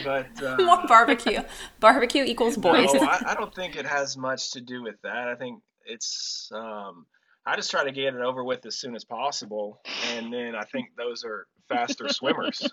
but 0.04 0.42
uh, 0.42 0.56
More 0.58 0.86
barbecue. 0.86 1.40
Barbecue 1.80 2.24
equals 2.24 2.56
boys. 2.56 2.92
No, 2.94 3.00
I, 3.02 3.22
I 3.28 3.34
don't 3.34 3.54
think 3.54 3.76
it 3.76 3.86
has 3.86 4.16
much 4.16 4.52
to 4.52 4.60
do 4.60 4.82
with 4.82 5.00
that. 5.02 5.28
I 5.28 5.34
think 5.34 5.62
it's. 5.84 6.50
Um, 6.54 7.06
I 7.46 7.56
just 7.56 7.70
try 7.70 7.82
to 7.84 7.92
get 7.92 8.14
it 8.14 8.20
over 8.20 8.44
with 8.44 8.66
as 8.66 8.76
soon 8.76 8.94
as 8.94 9.04
possible, 9.04 9.80
and 10.12 10.30
then 10.30 10.54
I 10.54 10.64
think 10.64 10.88
those 10.98 11.24
are 11.24 11.46
faster 11.68 12.08
swimmers. 12.08 12.68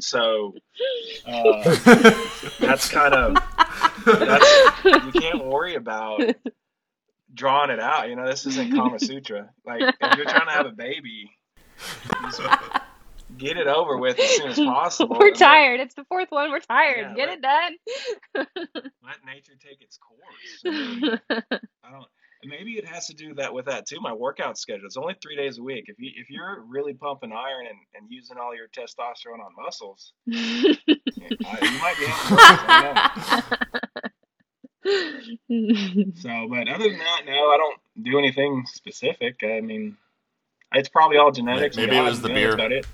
So 0.00 0.54
uh, 1.26 1.76
that's 2.60 2.88
kind 2.88 3.14
of 3.14 3.34
that's 4.04 4.84
you 4.84 5.12
can't 5.20 5.44
worry 5.44 5.74
about 5.74 6.22
drawing 7.34 7.70
it 7.70 7.80
out. 7.80 8.08
You 8.08 8.16
know, 8.16 8.26
this 8.26 8.46
isn't 8.46 8.72
Kama 8.74 8.98
Sutra. 9.00 9.50
Like 9.66 9.82
if 10.00 10.16
you're 10.16 10.26
trying 10.26 10.46
to 10.46 10.52
have 10.52 10.66
a 10.66 10.72
baby, 10.72 11.30
get 13.38 13.56
it 13.56 13.66
over 13.66 13.96
with 13.98 14.18
as 14.18 14.30
soon 14.36 14.50
as 14.50 14.56
possible. 14.58 15.16
We're 15.18 15.28
and 15.28 15.40
let- 15.40 15.46
tired. 15.46 15.80
It's 15.80 15.94
the 15.94 16.04
fourth 16.04 16.30
one. 16.30 16.50
We're 16.50 16.60
tired. 16.60 17.14
Yeah, 17.16 17.26
Get 17.26 17.28
let- 17.28 17.38
it 17.38 17.42
done. 17.42 17.76
let 19.04 19.24
nature 19.26 19.52
take 19.60 19.80
its 19.82 19.98
course. 19.98 20.62
I, 20.66 20.70
mean, 20.70 21.20
I 21.84 21.90
don't. 21.90 22.06
Maybe 22.44 22.72
it 22.72 22.84
has 22.88 23.06
to 23.06 23.14
do 23.14 23.34
that 23.34 23.54
with 23.54 23.66
that 23.66 23.86
too. 23.86 24.00
My 24.00 24.12
workout 24.12 24.58
schedule. 24.58 24.84
It's 24.86 24.96
only 24.96 25.14
three 25.22 25.36
days 25.36 25.58
a 25.58 25.62
week. 25.62 25.84
If 25.86 25.96
you 26.00 26.10
if 26.16 26.28
you're 26.28 26.60
really 26.66 26.92
pumping 26.92 27.30
iron 27.32 27.66
and, 27.68 27.78
and 27.94 28.06
using 28.10 28.36
all 28.36 28.52
your 28.52 28.66
testosterone 28.66 29.38
on 29.44 29.52
muscles, 29.56 30.12
I, 30.28 30.76
you 31.62 31.78
might 31.80 31.96
be. 31.98 32.06
having 32.06 32.96
I. 34.84 34.92
So, 36.16 36.48
but 36.50 36.68
other 36.68 36.88
than 36.88 36.98
that, 36.98 37.22
no, 37.26 37.32
I 37.32 37.56
don't 37.56 37.78
do 38.04 38.18
anything 38.18 38.64
specific. 38.66 39.36
I 39.44 39.60
mean, 39.60 39.96
it's 40.74 40.88
probably 40.88 41.18
all 41.18 41.30
genetics. 41.30 41.76
and 41.76 41.86
Maybe 41.86 41.98
it 41.98 42.02
was 42.02 42.20
the 42.20 42.28
beer. 42.28 42.54
About 42.54 42.72
it. 42.72 42.86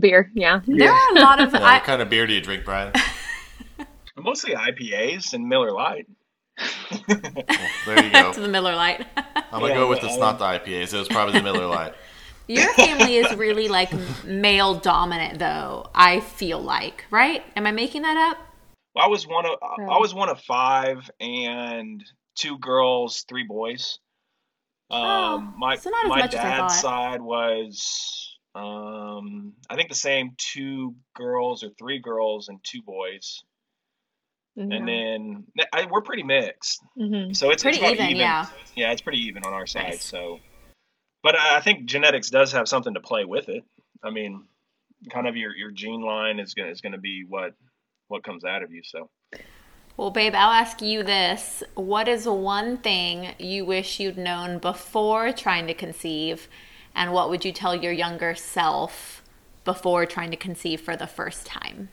Beer, 0.00 0.30
yeah. 0.34 0.60
There 0.66 0.90
are 0.90 1.16
a 1.16 1.20
lot 1.20 1.40
of 1.40 1.52
Yeah, 1.52 1.60
I, 1.60 1.74
what 1.74 1.84
kind 1.84 2.00
of 2.02 2.08
beer 2.08 2.26
do 2.26 2.32
you 2.32 2.40
drink, 2.40 2.64
Brian? 2.64 2.92
Mostly 4.16 4.54
IPAs 4.54 5.32
and 5.34 5.46
Miller 5.48 5.72
Lite. 5.72 6.06
There 7.08 8.04
you 8.04 8.10
go. 8.12 8.32
to 8.34 8.40
the 8.40 8.48
Miller 8.48 8.74
Lite. 8.74 9.04
I'm 9.16 9.60
gonna 9.60 9.68
Yeah, 9.68 9.74
go 9.74 9.88
with 9.88 10.00
but 10.00 10.06
it's 10.08 10.16
I- 10.16 10.20
not 10.20 10.38
the 10.38 10.44
IPAs. 10.44 10.94
It 10.94 10.98
was 10.98 11.08
probably 11.08 11.34
the 11.38 11.42
Miller 11.42 11.66
Lite. 11.66 11.94
Your 12.46 12.72
family 12.74 13.16
is 13.16 13.34
really 13.36 13.68
like 13.68 13.90
male 14.24 14.74
dominant, 14.74 15.38
though. 15.38 15.88
I 15.94 16.20
feel 16.20 16.60
like, 16.60 17.04
right? 17.10 17.42
Am 17.56 17.66
I 17.66 17.72
making 17.72 18.02
that 18.02 18.16
up? 18.30 18.38
Well, 18.94 19.04
I 19.04 19.08
was 19.08 19.26
one 19.26 19.44
of 19.46 19.52
I 19.62 19.98
was 19.98 20.14
one 20.14 20.28
of 20.28 20.40
five 20.42 21.10
and 21.20 22.04
two 22.36 22.58
girls, 22.58 23.24
three 23.28 23.44
boys. 23.44 23.98
Um, 24.90 25.00
Oh, 25.02 25.38
my 25.58 25.76
so 25.76 25.90
not 25.90 26.04
as 26.04 26.08
my 26.10 26.18
much 26.20 26.34
as 26.34 26.40
I 26.40 26.42
dad's 26.58 26.80
side 26.80 27.22
was 27.22 28.23
um, 28.54 29.54
I 29.68 29.76
think 29.76 29.88
the 29.88 29.94
same 29.94 30.32
two 30.36 30.94
girls 31.14 31.64
or 31.64 31.70
three 31.78 31.98
girls 31.98 32.48
and 32.48 32.58
two 32.62 32.82
boys, 32.82 33.42
and 34.56 34.86
then 34.86 35.44
I, 35.72 35.86
we're 35.90 36.02
pretty 36.02 36.22
mixed. 36.22 36.80
hmm 36.96 37.32
So 37.32 37.50
it's 37.50 37.62
Pretty 37.62 37.78
it's 37.78 37.92
even, 37.92 38.06
even. 38.06 38.16
yeah. 38.18 38.46
Yeah, 38.76 38.92
it's 38.92 39.02
pretty 39.02 39.18
even 39.26 39.44
on 39.44 39.52
our 39.52 39.66
side. 39.66 39.84
Nice. 39.84 40.04
So, 40.04 40.38
but 41.22 41.36
I 41.36 41.56
I 41.56 41.60
think 41.60 41.86
genetics 41.86 42.30
does 42.30 42.52
have 42.52 42.68
something 42.68 42.94
to 42.94 43.00
play 43.00 43.24
with 43.24 43.48
it. 43.48 43.64
I 44.02 44.10
mean, 44.10 44.44
kind 45.10 45.26
of 45.26 45.36
your 45.36 45.54
your 45.56 45.70
gene 45.72 46.02
line 46.02 46.38
is 46.38 46.54
gonna 46.54 46.70
is 46.70 46.80
gonna 46.80 46.98
be 46.98 47.24
what 47.28 47.54
what 48.08 48.22
comes 48.22 48.44
out 48.44 48.62
of 48.62 48.70
you. 48.70 48.82
So. 48.84 49.10
Well, 49.96 50.10
babe, 50.10 50.34
I'll 50.34 50.50
ask 50.50 50.82
you 50.82 51.04
this. 51.04 51.62
What 51.74 52.08
is 52.08 52.26
one 52.26 52.78
thing 52.78 53.34
you 53.38 53.64
wish 53.64 54.00
you'd 54.00 54.18
known 54.18 54.58
before 54.58 55.30
trying 55.32 55.68
to 55.68 55.74
conceive? 55.74 56.48
And 56.94 57.12
what 57.12 57.28
would 57.30 57.44
you 57.44 57.52
tell 57.52 57.74
your 57.74 57.92
younger 57.92 58.34
self 58.34 59.22
before 59.64 60.06
trying 60.06 60.30
to 60.30 60.36
conceive 60.36 60.80
for 60.80 60.96
the 60.96 61.06
first 61.06 61.46
time? 61.46 61.88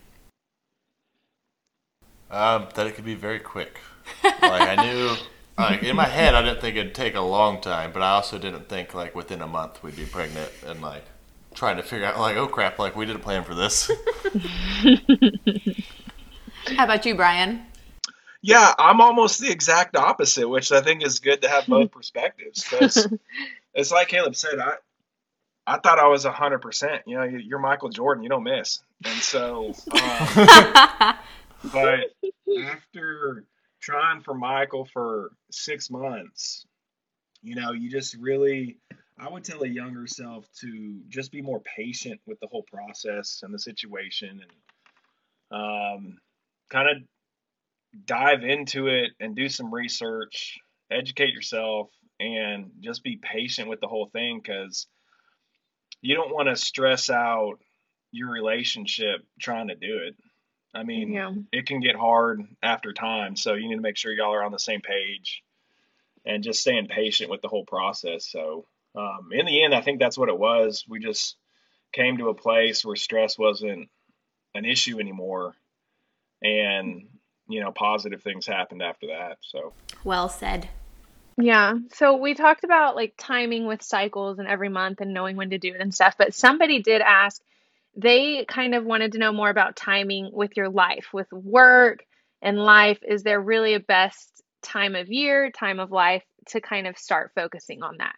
Um, 2.30 2.68
that 2.76 2.88
it 2.88 2.96
could 2.96 3.06
be 3.06 3.16
very 3.16 3.40
quick. 3.40 3.80
Like 4.24 4.78
I 4.78 4.86
knew, 4.86 5.16
like 5.58 5.84
in 5.84 5.96
my 5.96 6.06
head, 6.06 6.34
I 6.34 6.42
didn't 6.42 6.62
think 6.62 6.78
it'd 6.78 6.96
take 6.96 7.16
a 7.16 7.22
long 7.22 7.60
time, 7.62 7.92
but 7.92 8.02
I 8.02 8.12
also 8.12 8.38
didn't 8.38 8.70
think 8.70 8.94
like 8.94 9.16
within 9.16 9.42
a 9.42 9.48
month 9.48 9.84
we'd 9.84 9.96
be 9.96 10.06
pregnant 10.06 10.50
and 10.66 10.82
like 10.82 11.04
trying 11.54 11.78
to 11.78 11.84
figure 11.84 12.06
out 12.06 12.20
like, 12.20 12.38
oh 12.38 12.48
crap, 12.48 12.80
like 12.80 12.96
we 12.96 13.06
didn't 13.06 13.22
plan 13.22 13.44
for 13.44 13.54
this. 13.54 13.92
How 16.78 16.86
about 16.86 17.06
you, 17.06 17.16
Brian? 17.16 17.66
Yeah, 18.42 18.74
I'm 18.80 19.02
almost 19.02 19.40
the 19.40 19.52
exact 19.52 19.96
opposite, 19.96 20.48
which 20.48 20.72
I 20.72 20.82
think 20.82 21.06
is 21.06 21.20
good 21.20 21.42
to 21.42 21.50
have 21.50 21.68
both 21.68 21.92
perspectives. 21.98 22.66
Because 22.70 23.08
it's 23.74 23.92
like 23.92 24.10
Kaleb 24.10 24.36
said, 24.36 24.60
I 24.60 24.76
I 25.72 25.78
thought 25.80 26.00
I 26.00 26.08
was 26.08 26.26
hundred 26.26 26.60
percent. 26.60 27.04
You 27.08 27.16
know, 27.18 27.24
you- 27.24 27.40
you're 27.40 27.60
Michael 27.60 27.90
Jordan, 27.90 28.24
you 28.24 28.30
don't 28.30 28.44
miss. 28.44 28.84
And 29.06 29.18
so, 29.20 29.74
um, 29.94 31.16
but 31.72 32.00
after 32.68 33.46
trying 33.80 34.22
for 34.22 34.34
Michael 34.34 34.86
for 34.86 35.32
six 35.50 35.90
months, 35.90 36.66
you 37.42 37.56
know, 37.56 37.72
you 37.72 37.90
just 37.90 38.16
really, 38.16 38.78
I 39.18 39.30
would 39.30 39.44
tell 39.46 39.64
a 39.64 39.68
younger 39.68 40.08
self 40.08 40.46
to 40.60 41.00
just 41.08 41.32
be 41.32 41.42
more 41.42 41.62
patient 41.62 42.20
with 42.28 42.40
the 42.42 42.48
whole 42.48 42.64
process 42.64 43.40
and 43.44 43.54
the 43.54 43.60
situation, 43.60 44.42
and 45.52 45.60
um, 45.60 46.18
kind 46.70 46.90
of 46.90 46.98
dive 48.06 48.44
into 48.44 48.88
it 48.88 49.12
and 49.20 49.36
do 49.36 49.48
some 49.50 49.74
research, 49.74 50.60
educate 50.92 51.34
yourself, 51.34 51.90
and 52.20 52.72
just 52.82 53.04
be 53.04 53.18
patient 53.18 53.70
with 53.70 53.80
the 53.80 53.88
whole 53.88 54.10
thing 54.14 54.42
because 54.44 54.86
you 56.02 56.16
don't 56.16 56.34
want 56.34 56.50
to 56.50 56.56
stress 56.56 57.10
out 57.10 57.60
your 58.12 58.30
relationship 58.30 59.22
trying 59.40 59.68
to 59.70 59.76
do 59.76 59.98
it. 60.00 60.16
I 60.74 60.84
mean, 60.84 61.14
Yeah. 61.14 61.34
it 61.52 61.66
can 61.66 61.80
get 61.80 61.96
hard 61.96 62.42
after 62.64 62.94
time, 62.94 63.36
so 63.36 63.54
you 63.54 63.68
need 63.70 63.76
to 63.76 63.82
make 63.82 63.98
sure 63.98 64.14
y'all 64.14 64.34
are 64.34 64.44
on 64.44 64.52
the 64.52 64.60
same 64.60 64.82
page 64.82 65.44
and 66.26 66.44
just 66.44 66.62
staying 66.62 66.88
patient 66.88 67.30
with 67.30 67.42
the 67.42 67.48
whole 67.48 67.66
process. 67.66 68.26
So, 68.26 68.66
um, 68.96 69.30
in 69.32 69.46
the 69.46 69.64
end, 69.64 69.74
I 69.74 69.82
think 69.82 70.00
that's 70.00 70.18
what 70.18 70.30
it 70.30 70.38
was. 70.38 70.86
We 70.88 71.00
just 71.00 71.36
came 71.94 72.18
to 72.18 72.30
a 72.30 72.34
place 72.34 72.86
where 72.86 72.96
stress 72.96 73.38
wasn't 73.38 73.90
an 74.54 74.66
issue 74.66 75.00
anymore, 75.00 75.56
and 76.42 77.08
you 77.48 77.60
know, 77.60 77.72
positive 77.72 78.22
things 78.22 78.46
happened 78.48 78.82
after 78.82 79.08
that. 79.08 79.40
So, 79.42 79.74
Well 80.06 80.30
said. 80.30 80.70
Yeah. 81.42 81.74
So 81.94 82.18
we 82.18 82.34
talked 82.34 82.64
about 82.64 82.96
like 82.96 83.14
timing 83.18 83.66
with 83.66 83.82
cycles 83.82 84.40
and 84.40 84.48
every 84.48 84.70
month 84.70 85.02
and 85.02 85.14
knowing 85.14 85.36
when 85.36 85.50
to 85.52 85.58
do 85.58 85.74
it 85.74 85.82
and 85.82 85.94
stuff. 85.94 86.16
But 86.18 86.34
somebody 86.34 86.82
did 86.82 87.02
ask, 87.02 87.42
they 87.96 88.46
kind 88.46 88.76
of 88.76 88.86
wanted 88.86 89.14
to 89.14 89.18
know 89.18 89.32
more 89.32 89.50
about 89.50 89.76
timing 89.76 90.30
with 90.32 90.56
your 90.56 90.70
life, 90.70 91.08
with 91.14 91.32
work 91.32 92.06
and 92.42 92.58
life. 92.58 93.00
Is 93.08 93.24
there 93.24 93.40
really 93.40 93.74
a 93.74 93.80
best 93.80 94.42
time 94.62 94.96
of 94.96 95.10
year, 95.10 95.52
time 95.52 95.80
of 95.80 95.92
life 95.92 96.24
to 96.48 96.62
kind 96.62 96.88
of 96.88 96.98
start 96.98 97.32
focusing 97.36 97.84
on 97.84 97.98
that? 97.98 98.16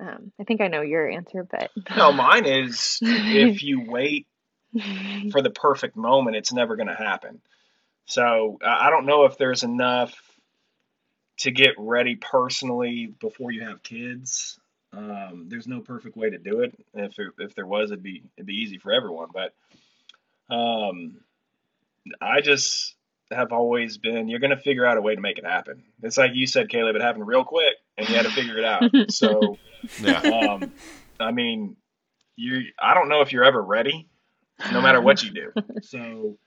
Um, 0.00 0.32
I 0.40 0.44
think 0.44 0.60
I 0.60 0.68
know 0.68 0.82
your 0.82 1.08
answer, 1.08 1.46
but 1.48 1.70
no, 1.96 2.12
mine 2.12 2.46
is 2.46 2.98
if 3.02 3.62
you 3.62 3.84
wait 3.88 4.26
for 5.30 5.40
the 5.40 5.50
perfect 5.50 5.96
moment, 5.96 6.36
it's 6.36 6.52
never 6.52 6.74
going 6.74 6.88
to 6.88 6.94
happen. 6.94 7.40
So, 8.06 8.58
I 8.62 8.88
I 8.88 8.90
don't 8.90 9.06
know 9.06 9.24
if 9.24 9.38
there's 9.38 9.62
enough 9.62 10.14
to 11.38 11.50
get 11.50 11.74
ready 11.78 12.16
personally 12.16 13.06
before 13.20 13.50
you 13.50 13.62
have 13.62 13.82
kids. 13.82 14.58
Um, 14.92 15.46
there's 15.48 15.66
no 15.66 15.80
perfect 15.80 16.16
way 16.16 16.30
to 16.30 16.38
do 16.38 16.60
it. 16.60 16.74
If 16.94 17.16
there, 17.16 17.32
if 17.38 17.54
there 17.54 17.66
was, 17.66 17.90
it'd 17.90 18.02
be 18.02 18.22
it'd 18.36 18.46
be 18.46 18.54
easy 18.62 18.78
for 18.78 18.92
everyone. 18.92 19.28
But 19.32 19.52
um, 20.54 21.16
I 22.20 22.40
just 22.40 22.94
have 23.30 23.52
always 23.52 23.98
been. 23.98 24.28
You're 24.28 24.40
going 24.40 24.50
to 24.50 24.56
figure 24.56 24.86
out 24.86 24.96
a 24.96 25.02
way 25.02 25.14
to 25.14 25.20
make 25.20 25.38
it 25.38 25.44
happen. 25.44 25.82
It's 26.02 26.16
like 26.16 26.32
you 26.34 26.46
said, 26.46 26.68
Kaleb. 26.68 26.94
It 26.94 27.02
happened 27.02 27.26
real 27.26 27.44
quick, 27.44 27.74
and 27.96 28.08
you 28.08 28.14
had 28.14 28.26
to 28.26 28.32
figure 28.32 28.58
it 28.58 28.64
out. 28.64 28.84
So, 29.10 29.58
yeah. 30.00 30.20
um, 30.20 30.72
I 31.20 31.30
mean, 31.30 31.76
you. 32.36 32.62
I 32.78 32.94
don't 32.94 33.08
know 33.08 33.20
if 33.20 33.32
you're 33.32 33.44
ever 33.44 33.62
ready, 33.62 34.08
no 34.72 34.80
matter 34.80 35.00
what 35.00 35.22
you 35.22 35.30
do. 35.30 35.52
So, 35.82 36.38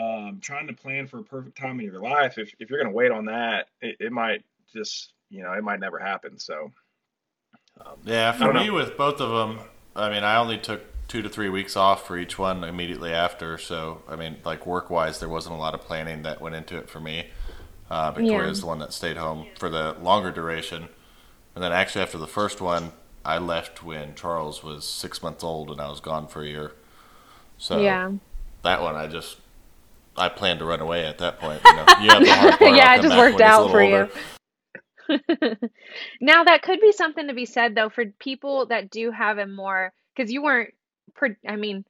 um, 0.00 0.38
trying 0.40 0.66
to 0.68 0.72
plan 0.72 1.06
for 1.06 1.18
a 1.18 1.24
perfect 1.24 1.56
time 1.58 1.80
in 1.80 1.86
your 1.86 2.00
life, 2.00 2.38
if 2.38 2.52
if 2.58 2.70
you're 2.70 2.78
going 2.80 2.92
to 2.92 2.96
wait 2.96 3.10
on 3.10 3.26
that, 3.26 3.68
it, 3.80 3.96
it 4.00 4.12
might 4.12 4.44
just, 4.72 5.12
you 5.30 5.42
know, 5.42 5.52
it 5.52 5.62
might 5.64 5.80
never 5.80 5.98
happen. 5.98 6.38
So, 6.38 6.72
Yeah, 8.04 8.32
for 8.32 8.52
me 8.52 8.66
know. 8.66 8.74
with 8.74 8.96
both 8.96 9.20
of 9.20 9.30
them, 9.30 9.64
I 9.94 10.10
mean, 10.10 10.24
I 10.24 10.36
only 10.36 10.58
took 10.58 10.82
two 11.08 11.22
to 11.22 11.28
three 11.28 11.48
weeks 11.48 11.76
off 11.76 12.06
for 12.06 12.16
each 12.18 12.38
one 12.38 12.64
immediately 12.64 13.12
after. 13.12 13.58
So, 13.58 14.02
I 14.08 14.16
mean, 14.16 14.38
like 14.44 14.66
work 14.66 14.90
wise, 14.90 15.20
there 15.20 15.28
wasn't 15.28 15.54
a 15.54 15.58
lot 15.58 15.74
of 15.74 15.80
planning 15.80 16.22
that 16.22 16.40
went 16.40 16.54
into 16.54 16.76
it 16.78 16.90
for 16.90 17.00
me. 17.00 17.28
Uh, 17.90 18.10
Victoria's 18.12 18.58
Yeah. 18.58 18.60
the 18.60 18.66
one 18.66 18.78
that 18.80 18.92
stayed 18.92 19.16
home 19.16 19.46
for 19.58 19.68
the 19.70 19.96
longer 20.00 20.30
duration. 20.30 20.88
And 21.54 21.64
then 21.64 21.72
actually, 21.72 22.02
after 22.02 22.18
the 22.18 22.26
first 22.26 22.60
one, 22.60 22.92
I 23.24 23.38
left 23.38 23.82
when 23.82 24.14
Charles 24.14 24.62
was 24.62 24.86
six 24.86 25.22
months 25.22 25.42
old 25.42 25.70
and 25.70 25.80
I 25.80 25.88
was 25.90 26.00
gone 26.00 26.28
for 26.28 26.42
a 26.42 26.46
year. 26.46 26.72
So, 27.58 27.78
yeah. 27.82 28.12
that 28.62 28.82
one, 28.82 28.96
I 28.96 29.06
just. 29.06 29.38
I 30.18 30.28
planned 30.28 30.58
to 30.60 30.64
run 30.64 30.80
away 30.80 31.06
at 31.06 31.18
that 31.18 31.38
point. 31.38 31.60
You 31.64 31.72
know, 31.76 31.84
you 32.00 32.10
have 32.10 32.24
the 32.24 32.32
hard 32.34 32.54
part, 32.58 32.74
Yeah, 32.76 32.94
it 32.96 33.02
just 33.02 33.16
worked 33.16 33.34
when 33.36 33.44
he's 33.44 33.52
a 33.56 33.60
out 33.60 33.70
for 33.70 33.82
older. 33.82 34.10
you. 35.08 35.18
now 36.20 36.44
that 36.44 36.62
could 36.62 36.80
be 36.80 36.92
something 36.92 37.28
to 37.28 37.34
be 37.34 37.46
said 37.46 37.74
though 37.74 37.88
for 37.88 38.04
people 38.18 38.66
that 38.66 38.90
do 38.90 39.10
have 39.10 39.38
a 39.38 39.46
more 39.46 39.90
because 40.14 40.30
you 40.30 40.42
weren't 40.42 40.74
pre- 41.14 41.36
I 41.48 41.56
mean 41.56 41.84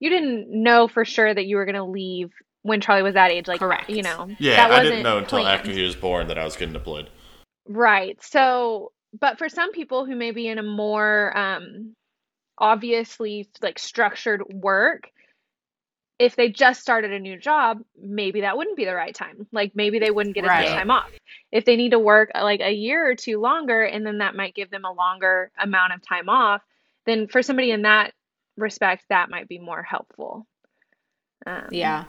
you 0.00 0.10
didn't 0.10 0.48
know 0.50 0.86
for 0.86 1.04
sure 1.06 1.32
that 1.32 1.46
you 1.46 1.56
were 1.56 1.64
going 1.64 1.76
to 1.76 1.84
leave 1.84 2.30
when 2.62 2.82
Charlie 2.82 3.02
was 3.02 3.14
that 3.14 3.30
age 3.30 3.48
like 3.48 3.60
Correct. 3.60 3.88
you 3.88 4.02
know 4.02 4.28
Yeah, 4.38 4.56
that 4.56 4.66
I 4.70 4.78
wasn't 4.78 4.88
didn't 4.90 5.02
know 5.04 5.16
until 5.18 5.40
planned. 5.40 5.60
after 5.60 5.70
he 5.72 5.82
was 5.82 5.96
born 5.96 6.28
that 6.28 6.36
I 6.38 6.44
was 6.44 6.56
getting 6.56 6.74
deployed. 6.74 7.08
right 7.66 8.22
so 8.22 8.92
but 9.18 9.38
for 9.38 9.48
some 9.48 9.72
people 9.72 10.04
who 10.04 10.14
may 10.14 10.32
be 10.32 10.46
in 10.46 10.58
a 10.58 10.62
more 10.62 11.34
um, 11.36 11.94
obviously 12.58 13.48
like 13.62 13.78
structured 13.78 14.42
work, 14.52 15.08
if 16.18 16.34
they 16.34 16.48
just 16.48 16.80
started 16.80 17.12
a 17.12 17.18
new 17.18 17.38
job, 17.38 17.80
maybe 18.00 18.40
that 18.40 18.56
wouldn't 18.56 18.76
be 18.76 18.84
the 18.84 18.94
right 18.94 19.14
time. 19.14 19.46
Like 19.52 19.72
maybe 19.74 19.98
they 19.98 20.10
wouldn't 20.10 20.34
get 20.34 20.44
as 20.44 20.48
much 20.48 20.74
time 20.74 20.90
off. 20.90 21.10
If 21.52 21.64
they 21.64 21.76
need 21.76 21.90
to 21.90 21.98
work 21.98 22.30
uh, 22.34 22.42
like 22.42 22.60
a 22.60 22.72
year 22.72 23.08
or 23.08 23.14
two 23.14 23.40
longer, 23.40 23.82
and 23.82 24.04
then 24.04 24.18
that 24.18 24.34
might 24.34 24.54
give 24.54 24.70
them 24.70 24.84
a 24.84 24.92
longer 24.92 25.50
amount 25.58 25.92
of 25.92 26.02
time 26.02 26.28
off, 26.28 26.62
then 27.06 27.28
for 27.28 27.42
somebody 27.42 27.70
in 27.70 27.82
that 27.82 28.12
respect, 28.56 29.04
that 29.08 29.30
might 29.30 29.48
be 29.48 29.58
more 29.58 29.82
helpful. 29.82 30.46
Um, 31.46 31.68
Yeah. 31.70 32.04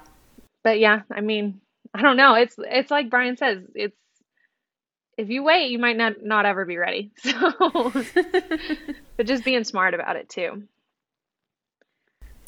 but 0.63 0.79
yeah, 0.79 1.01
I 1.11 1.21
mean, 1.21 1.61
I 1.93 2.01
don't 2.01 2.17
know. 2.17 2.33
It's 2.33 2.55
it's 2.57 2.91
like 2.91 3.09
Brian 3.09 3.37
says, 3.37 3.63
it's 3.75 3.95
if 5.17 5.29
you 5.29 5.43
wait, 5.43 5.69
you 5.69 5.79
might 5.79 5.97
not 5.97 6.23
not 6.23 6.45
ever 6.45 6.65
be 6.65 6.77
ready. 6.77 7.11
So, 7.17 7.91
but 9.17 9.27
just 9.27 9.43
being 9.43 9.63
smart 9.65 9.93
about 9.93 10.15
it 10.15 10.29
too. 10.29 10.63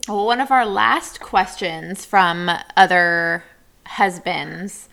Well, 0.08 0.26
one 0.26 0.42
of 0.42 0.52
our 0.52 0.66
last 0.66 1.20
questions 1.20 2.06
from 2.06 2.50
other 2.76 3.44
husbands 3.86 4.90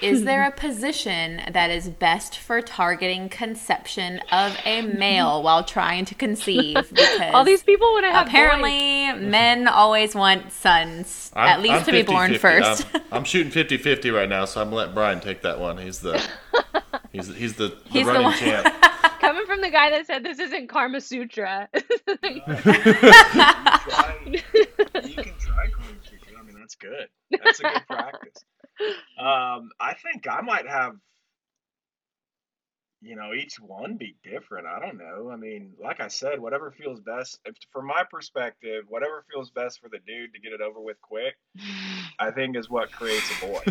is 0.00 0.20
hmm. 0.20 0.24
there 0.26 0.46
a 0.46 0.50
position 0.50 1.40
that 1.52 1.70
is 1.70 1.88
best 1.88 2.36
for 2.36 2.60
targeting 2.60 3.28
conception 3.28 4.20
of 4.30 4.56
a 4.64 4.82
male 4.82 5.42
while 5.44 5.64
trying 5.64 6.04
to 6.06 6.14
conceive? 6.14 6.74
Because 6.74 7.20
All 7.32 7.44
these 7.44 7.62
people 7.62 7.86
want 7.92 8.04
to 8.04 8.10
have 8.12 8.26
boys. 8.26 8.30
apparently 8.32 9.12
men 9.26 9.68
always 9.68 10.14
want 10.14 10.52
sons, 10.52 11.30
at 11.34 11.54
I'm- 11.54 11.62
least 11.62 11.74
I'm 11.74 11.84
to 11.84 11.92
be 11.92 12.02
born 12.02 12.32
50-50. 12.32 12.38
first. 12.38 12.86
I'm, 12.94 13.02
I'm 13.12 13.24
shooting 13.24 13.52
50-50 13.52 14.14
right 14.14 14.28
now, 14.28 14.44
so 14.44 14.60
I'm 14.60 14.66
gonna 14.68 14.76
let 14.76 14.94
Brian 14.94 15.20
take 15.20 15.42
that 15.42 15.58
one. 15.60 15.78
He's 15.78 16.00
the 16.00 16.22
he's 17.12 17.28
he's 17.34 17.54
the, 17.54 17.68
the 17.68 17.76
He's 17.90 18.06
running 18.06 18.24
one- 18.24 18.36
champ. 18.38 18.74
Coming 19.22 19.46
from 19.46 19.60
the 19.60 19.70
guy 19.70 19.90
that 19.90 20.06
said 20.06 20.24
this 20.24 20.38
isn't 20.38 20.68
Karma 20.68 21.00
Sutra. 21.00 21.68
Try- 21.72 21.80
you 24.26 24.40
can 24.42 25.34
try 25.38 25.68
Karma 25.70 26.02
Sutra. 26.02 26.38
I 26.38 26.42
mean, 26.44 26.56
that's 26.58 26.74
good. 26.74 27.08
That's 27.30 27.60
a 27.60 27.62
good 27.62 27.86
practice. 27.86 28.44
Um, 29.16 29.70
I 29.78 29.94
think 30.02 30.26
I 30.28 30.40
might 30.40 30.66
have, 30.66 30.94
you 33.02 33.16
know, 33.16 33.32
each 33.34 33.56
one 33.56 33.96
be 33.96 34.14
different. 34.22 34.66
I 34.68 34.78
don't 34.78 34.96
know. 34.96 35.30
I 35.32 35.36
mean, 35.36 35.72
like 35.82 36.00
I 36.00 36.06
said, 36.08 36.38
whatever 36.40 36.70
feels 36.70 37.00
best. 37.00 37.40
If, 37.44 37.56
from 37.72 37.86
my 37.88 38.04
perspective, 38.08 38.84
whatever 38.88 39.24
feels 39.32 39.50
best 39.50 39.80
for 39.80 39.88
the 39.88 39.98
dude 40.06 40.32
to 40.34 40.40
get 40.40 40.52
it 40.52 40.60
over 40.60 40.80
with 40.80 41.00
quick, 41.02 41.34
I 42.18 42.30
think 42.30 42.56
is 42.56 42.70
what 42.70 42.92
creates 42.92 43.28
a 43.30 43.34
boy. 43.34 43.62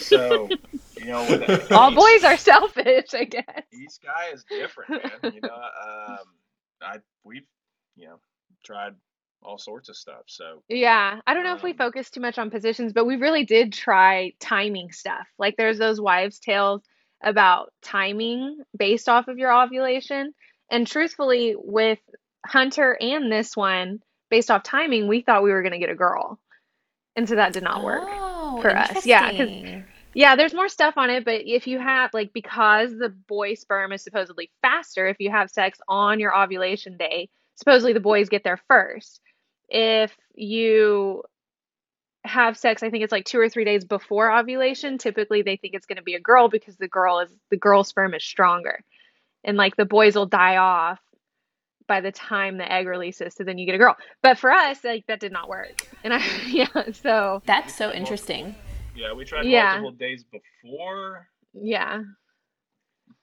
So, 0.00 0.48
you 0.98 1.06
know, 1.06 1.24
with 1.24 1.72
All 1.72 1.90
each- 1.90 1.96
boys 1.96 2.24
are 2.24 2.36
selfish, 2.36 3.14
I 3.14 3.24
guess. 3.24 3.44
each 3.72 3.94
guy 4.04 4.32
is 4.34 4.44
different, 4.50 4.90
man. 4.90 5.32
You 5.34 5.40
know, 5.40 5.48
um, 5.54 6.26
I 6.82 6.96
we've 7.24 7.46
you 7.96 8.06
know 8.08 8.16
tried 8.64 8.92
all 9.42 9.58
sorts 9.58 9.88
of 9.88 9.96
stuff. 9.96 10.22
So 10.26 10.62
Yeah, 10.68 11.20
I 11.26 11.34
don't 11.34 11.44
know 11.44 11.54
if 11.54 11.62
we 11.62 11.70
Um, 11.72 11.76
focus 11.78 12.10
too 12.10 12.20
much 12.20 12.38
on 12.38 12.50
positions, 12.50 12.92
but 12.92 13.06
we 13.06 13.16
really 13.16 13.44
did 13.44 13.72
try 13.72 14.32
timing 14.40 14.92
stuff. 14.92 15.26
Like 15.38 15.56
there's 15.56 15.78
those 15.78 16.00
wives' 16.00 16.38
tales 16.38 16.82
about 17.22 17.72
timing 17.82 18.58
based 18.76 19.08
off 19.08 19.28
of 19.28 19.38
your 19.38 19.52
ovulation. 19.52 20.34
And 20.70 20.86
truthfully, 20.86 21.54
with 21.56 21.98
Hunter 22.46 22.96
and 23.00 23.30
this 23.30 23.56
one, 23.56 24.00
based 24.30 24.50
off 24.50 24.62
timing, 24.62 25.08
we 25.08 25.20
thought 25.20 25.42
we 25.42 25.52
were 25.52 25.62
going 25.62 25.72
to 25.72 25.78
get 25.78 25.90
a 25.90 25.94
girl. 25.94 26.40
And 27.16 27.28
so 27.28 27.36
that 27.36 27.52
did 27.52 27.62
not 27.62 27.84
work. 27.84 28.02
Oh, 28.06 28.60
for 28.60 28.76
us. 28.76 29.06
Yeah. 29.06 29.82
Yeah, 30.16 30.36
there's 30.36 30.54
more 30.54 30.68
stuff 30.68 30.94
on 30.96 31.10
it, 31.10 31.24
but 31.24 31.42
if 31.44 31.66
you 31.66 31.80
have, 31.80 32.10
like, 32.14 32.32
because 32.32 32.92
the 32.92 33.08
boy 33.08 33.54
sperm 33.54 33.92
is 33.92 34.04
supposedly 34.04 34.48
faster, 34.62 35.08
if 35.08 35.16
you 35.18 35.28
have 35.30 35.50
sex 35.50 35.80
on 35.88 36.20
your 36.20 36.32
ovulation 36.36 36.96
day, 36.96 37.30
supposedly 37.56 37.94
the 37.94 38.00
boys 38.00 38.28
get 38.28 38.44
there 38.44 38.60
first. 38.68 39.20
If 39.68 40.16
you 40.36 41.24
have 42.24 42.56
sex, 42.56 42.82
I 42.82 42.90
think 42.90 43.04
it's 43.04 43.12
like 43.12 43.24
two 43.26 43.38
or 43.38 43.48
three 43.48 43.64
days 43.64 43.84
before 43.84 44.32
ovulation, 44.36 44.98
typically 44.98 45.42
they 45.42 45.56
think 45.56 45.74
it's 45.74 45.86
going 45.86 45.96
to 45.96 46.02
be 46.02 46.14
a 46.14 46.20
girl 46.20 46.48
because 46.48 46.76
the 46.76 46.88
girl 46.88 47.20
is 47.20 47.30
the 47.50 47.56
girl 47.56 47.84
sperm 47.84 48.14
is 48.14 48.24
stronger. 48.24 48.80
And 49.44 49.56
like 49.56 49.76
the 49.76 49.84
boys 49.84 50.14
will 50.16 50.26
die 50.26 50.56
off 50.56 51.00
by 51.86 52.00
the 52.00 52.10
time 52.12 52.56
the 52.56 52.70
egg 52.72 52.86
releases, 52.86 53.34
so 53.34 53.44
then 53.44 53.58
you 53.58 53.66
get 53.66 53.74
a 53.74 53.78
girl. 53.78 53.94
But 54.22 54.38
for 54.38 54.50
us, 54.50 54.82
like 54.82 55.06
that 55.06 55.20
did 55.20 55.32
not 55.32 55.48
work. 55.50 55.86
And 56.02 56.14
I 56.14 56.22
yeah, 56.46 56.92
so 56.92 57.42
That's 57.44 57.74
so 57.74 57.92
interesting. 57.92 58.54
yeah, 58.96 59.12
we 59.12 59.24
tried 59.26 59.44
Yeah. 59.44 59.80
multiple 59.80 59.92
days 59.92 60.24
before 60.24 61.28
yeah. 61.52 62.02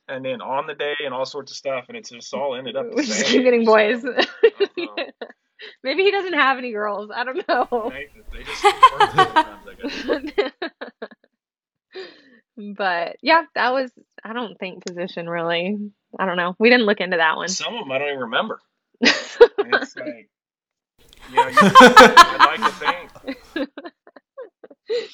and 0.08 0.24
then 0.24 0.42
on 0.42 0.68
the 0.68 0.76
day 0.76 0.94
and 1.04 1.14
all 1.14 1.26
sorts 1.26 1.52
of 1.52 1.58
stuff, 1.58 1.86
and 1.88 1.98
it's 1.98 2.10
just 2.12 2.34
all 2.34 2.56
ended 2.56 2.76
up 2.76 2.88
the 2.90 2.96
We 2.98 3.04
just 3.06 3.20
same. 3.22 3.32
keep 3.32 3.44
getting 3.44 3.66
boys. 3.66 4.04
So, 4.04 4.12
uh-huh. 4.14 5.06
Maybe 5.84 6.04
he 6.04 6.12
doesn't 6.12 6.34
have 6.34 6.58
any 6.58 6.72
girls. 6.72 7.10
I 7.14 7.24
don't 7.24 7.48
know. 7.48 7.92
they, 7.92 8.08
they 8.34 8.44
just 8.44 8.62
sometimes, 8.62 9.68
I 9.68 9.74
guess. 9.82 10.52
but 12.78 13.16
yeah, 13.22 13.44
that 13.56 13.74
was, 13.74 13.92
I 14.24 14.34
don't 14.34 14.58
think 14.60 14.86
position 14.86 15.30
really. 15.30 15.78
I 16.20 16.26
don't 16.26 16.38
know. 16.38 16.56
We 16.60 16.70
didn't 16.70 16.86
look 16.86 17.00
into 17.00 17.18
that 17.18 17.38
one. 17.38 17.48
Some 17.48 17.74
of 17.76 17.82
them 17.82 17.92
I 17.92 17.98
don't 17.98 18.10
even 18.10 18.20
remember. 18.22 18.60
It's 19.02 19.40
like, 19.96 20.30
you 21.30 21.36
know, 21.36 21.48
you, 21.48 21.58
I'd 21.62 22.58
like 22.60 22.72
to 22.72 23.56
think 23.56 23.70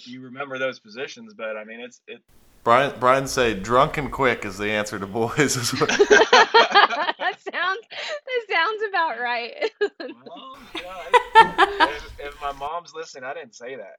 you 0.06 0.22
remember 0.22 0.58
those 0.58 0.80
positions, 0.80 1.34
but 1.34 1.58
I 1.58 1.64
mean, 1.64 1.80
it's 1.80 2.02
it. 2.08 2.22
Brian 2.64 2.94
Brian 3.00 3.28
say 3.28 3.54
drunk 3.54 3.98
and 3.98 4.12
quick 4.12 4.44
is 4.44 4.58
the 4.58 4.70
answer 4.72 5.00
to 5.00 5.08
boys. 5.08 5.56
that 5.72 7.36
sounds, 7.40 7.82
that 7.90 8.46
sounds 8.50 8.82
about 8.90 9.20
right. 9.20 9.72
Well, 9.80 10.58
you 10.76 10.82
know, 10.82 10.90
I- 10.90 11.27
if, 11.40 12.20
if 12.20 12.42
my 12.42 12.52
mom's 12.54 12.94
listening, 12.94 13.24
I 13.24 13.34
didn't 13.34 13.56
say 13.56 13.76
that. 13.76 13.98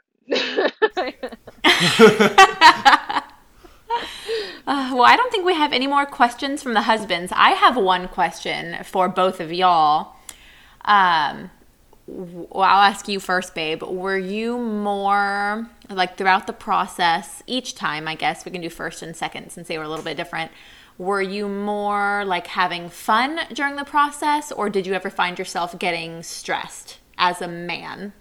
Uh, 4.66 4.90
well, 4.92 5.04
I 5.04 5.16
don't 5.16 5.30
think 5.30 5.46
we 5.46 5.54
have 5.54 5.72
any 5.72 5.86
more 5.86 6.04
questions 6.06 6.62
from 6.62 6.74
the 6.74 6.82
husbands. 6.82 7.32
I 7.34 7.50
have 7.50 7.76
one 7.76 8.08
question 8.08 8.82
for 8.84 9.08
both 9.08 9.40
of 9.40 9.52
y'all. 9.52 10.14
Um, 10.84 11.50
well, 12.06 12.62
I'll 12.62 12.90
ask 12.90 13.08
you 13.08 13.20
first, 13.20 13.54
babe. 13.54 13.82
Were 13.82 14.18
you 14.18 14.58
more 14.58 15.68
like 15.90 16.16
throughout 16.16 16.46
the 16.46 16.52
process, 16.52 17.42
each 17.46 17.74
time, 17.74 18.08
I 18.08 18.14
guess 18.14 18.44
we 18.44 18.50
can 18.50 18.60
do 18.60 18.70
first 18.70 19.02
and 19.02 19.14
second 19.16 19.50
since 19.50 19.68
they 19.68 19.78
were 19.78 19.84
a 19.84 19.88
little 19.88 20.04
bit 20.04 20.16
different. 20.16 20.50
Were 20.96 21.22
you 21.22 21.48
more 21.48 22.24
like 22.24 22.48
having 22.48 22.88
fun 22.88 23.40
during 23.52 23.76
the 23.76 23.84
process, 23.84 24.50
or 24.50 24.68
did 24.68 24.86
you 24.86 24.94
ever 24.94 25.10
find 25.10 25.38
yourself 25.38 25.78
getting 25.78 26.22
stressed 26.22 26.98
as 27.18 27.42
a 27.42 27.48
man? 27.48 28.12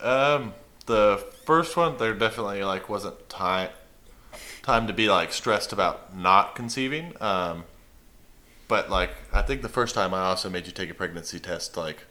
Um, 0.00 0.54
the 0.86 1.24
first 1.44 1.76
one, 1.76 1.96
there 1.98 2.14
definitely 2.14 2.62
like 2.64 2.88
wasn't 2.88 3.28
time 3.28 3.70
time 4.62 4.86
to 4.86 4.92
be 4.92 5.08
like 5.08 5.32
stressed 5.32 5.72
about 5.72 6.16
not 6.16 6.54
conceiving. 6.54 7.14
Um, 7.22 7.64
but 8.68 8.90
like 8.90 9.10
I 9.32 9.42
think 9.42 9.62
the 9.62 9.68
first 9.68 9.94
time 9.94 10.14
I 10.14 10.22
also 10.22 10.48
made 10.50 10.66
you 10.66 10.72
take 10.72 10.90
a 10.90 10.94
pregnancy 10.94 11.38
test, 11.40 11.76
like 11.76 12.04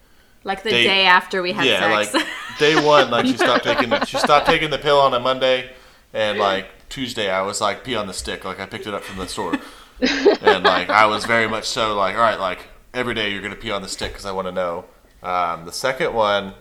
Like 0.44 0.64
the 0.64 0.72
Day- 0.72 0.84
day 0.84 1.06
after 1.06 1.42
we 1.42 1.54
had 1.54 1.68
yeah, 1.68 1.80
sex? 1.80 2.14
like 2.14 2.26
day 2.60 2.76
one, 2.84 3.12
like 3.12 3.26
she 3.28 3.38
stopped 3.38 3.64
taking 3.64 3.92
she 4.06 4.18
stopped 4.18 4.46
taking 4.48 4.70
the 4.72 4.78
pill 4.80 5.00
on 5.00 5.14
a 5.14 5.20
Monday, 5.20 5.72
and 6.14 6.40
like 6.40 6.68
Tuesday 6.90 7.30
I 7.30 7.42
was 7.44 7.62
like 7.62 7.84
pee 7.84 7.96
on 7.96 8.08
the 8.08 8.14
stick, 8.14 8.44
like 8.44 8.60
I 8.60 8.66
picked 8.66 8.88
it 8.88 8.94
up 8.94 9.04
from 9.04 9.18
the 9.18 9.28
store, 9.28 9.54
and 10.42 10.64
like 10.64 10.90
I 10.90 11.06
was 11.06 11.26
very 11.26 11.48
much 11.48 11.66
so 11.66 11.96
like 11.96 12.16
all 12.16 12.22
right, 12.22 12.40
like 12.40 12.68
every 12.94 13.14
day 13.14 13.32
you're 13.32 13.42
gonna 13.42 13.56
pee 13.56 13.72
on 13.72 13.82
the 13.84 13.88
stick 13.88 14.12
because 14.12 14.26
I 14.26 14.32
want 14.32 14.48
to 14.48 14.52
know. 14.52 14.86
Um, 15.24 15.66
the 15.66 15.72
second 15.72 16.14
one, 16.14 16.54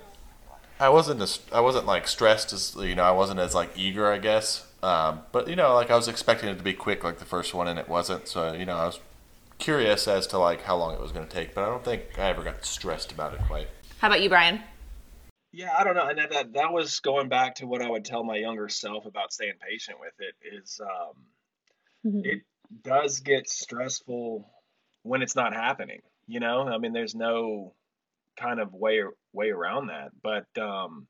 I 0.78 0.88
wasn't 0.88 1.20
as 1.20 1.40
I 1.52 1.60
wasn't 1.60 1.86
like 1.86 2.06
stressed 2.08 2.52
as 2.52 2.76
you 2.78 2.94
know 2.94 3.04
I 3.04 3.10
wasn't 3.10 3.40
as 3.40 3.54
like 3.54 3.70
eager 3.76 4.10
I 4.10 4.18
guess, 4.18 4.66
um, 4.82 5.22
but 5.32 5.48
you 5.48 5.56
know 5.56 5.74
like 5.74 5.90
I 5.90 5.96
was 5.96 6.08
expecting 6.08 6.48
it 6.48 6.56
to 6.56 6.64
be 6.64 6.72
quick 6.72 7.04
like 7.04 7.18
the 7.18 7.24
first 7.24 7.54
one 7.54 7.68
and 7.68 7.78
it 7.78 7.88
wasn't, 7.88 8.28
so 8.28 8.52
you 8.52 8.64
know 8.64 8.76
I 8.76 8.86
was 8.86 9.00
curious 9.58 10.08
as 10.08 10.26
to 10.28 10.38
like 10.38 10.62
how 10.62 10.76
long 10.76 10.94
it 10.94 11.00
was 11.00 11.12
gonna 11.12 11.26
take, 11.26 11.54
but 11.54 11.64
I 11.64 11.66
don't 11.66 11.84
think 11.84 12.18
I 12.18 12.28
ever 12.30 12.42
got 12.42 12.64
stressed 12.64 13.12
about 13.12 13.34
it 13.34 13.40
quite. 13.46 13.68
How 13.98 14.08
about 14.08 14.22
you, 14.22 14.28
Brian? 14.28 14.62
Yeah, 15.52 15.74
I 15.76 15.84
don't 15.84 15.94
know, 15.96 16.06
and 16.06 16.18
that, 16.18 16.30
that 16.30 16.52
that 16.54 16.72
was 16.72 17.00
going 17.00 17.28
back 17.28 17.56
to 17.56 17.66
what 17.66 17.82
I 17.82 17.90
would 17.90 18.04
tell 18.04 18.24
my 18.24 18.36
younger 18.36 18.68
self 18.68 19.04
about 19.04 19.32
staying 19.32 19.54
patient 19.66 19.98
with 20.00 20.14
it. 20.20 20.34
Is 20.62 20.80
um, 20.80 21.14
Mhm. 22.06 22.24
it 22.24 22.42
does 22.82 23.20
get 23.20 23.48
stressful 23.50 24.48
when 25.02 25.20
it's 25.22 25.36
not 25.36 25.52
happening. 25.52 26.00
You 26.26 26.40
know, 26.40 26.62
I 26.68 26.78
mean, 26.78 26.92
there's 26.92 27.14
no 27.14 27.74
kind 28.40 28.60
of 28.60 28.72
way 28.72 29.02
way 29.32 29.50
around 29.50 29.88
that. 29.88 30.10
But 30.22 30.46
um, 30.60 31.06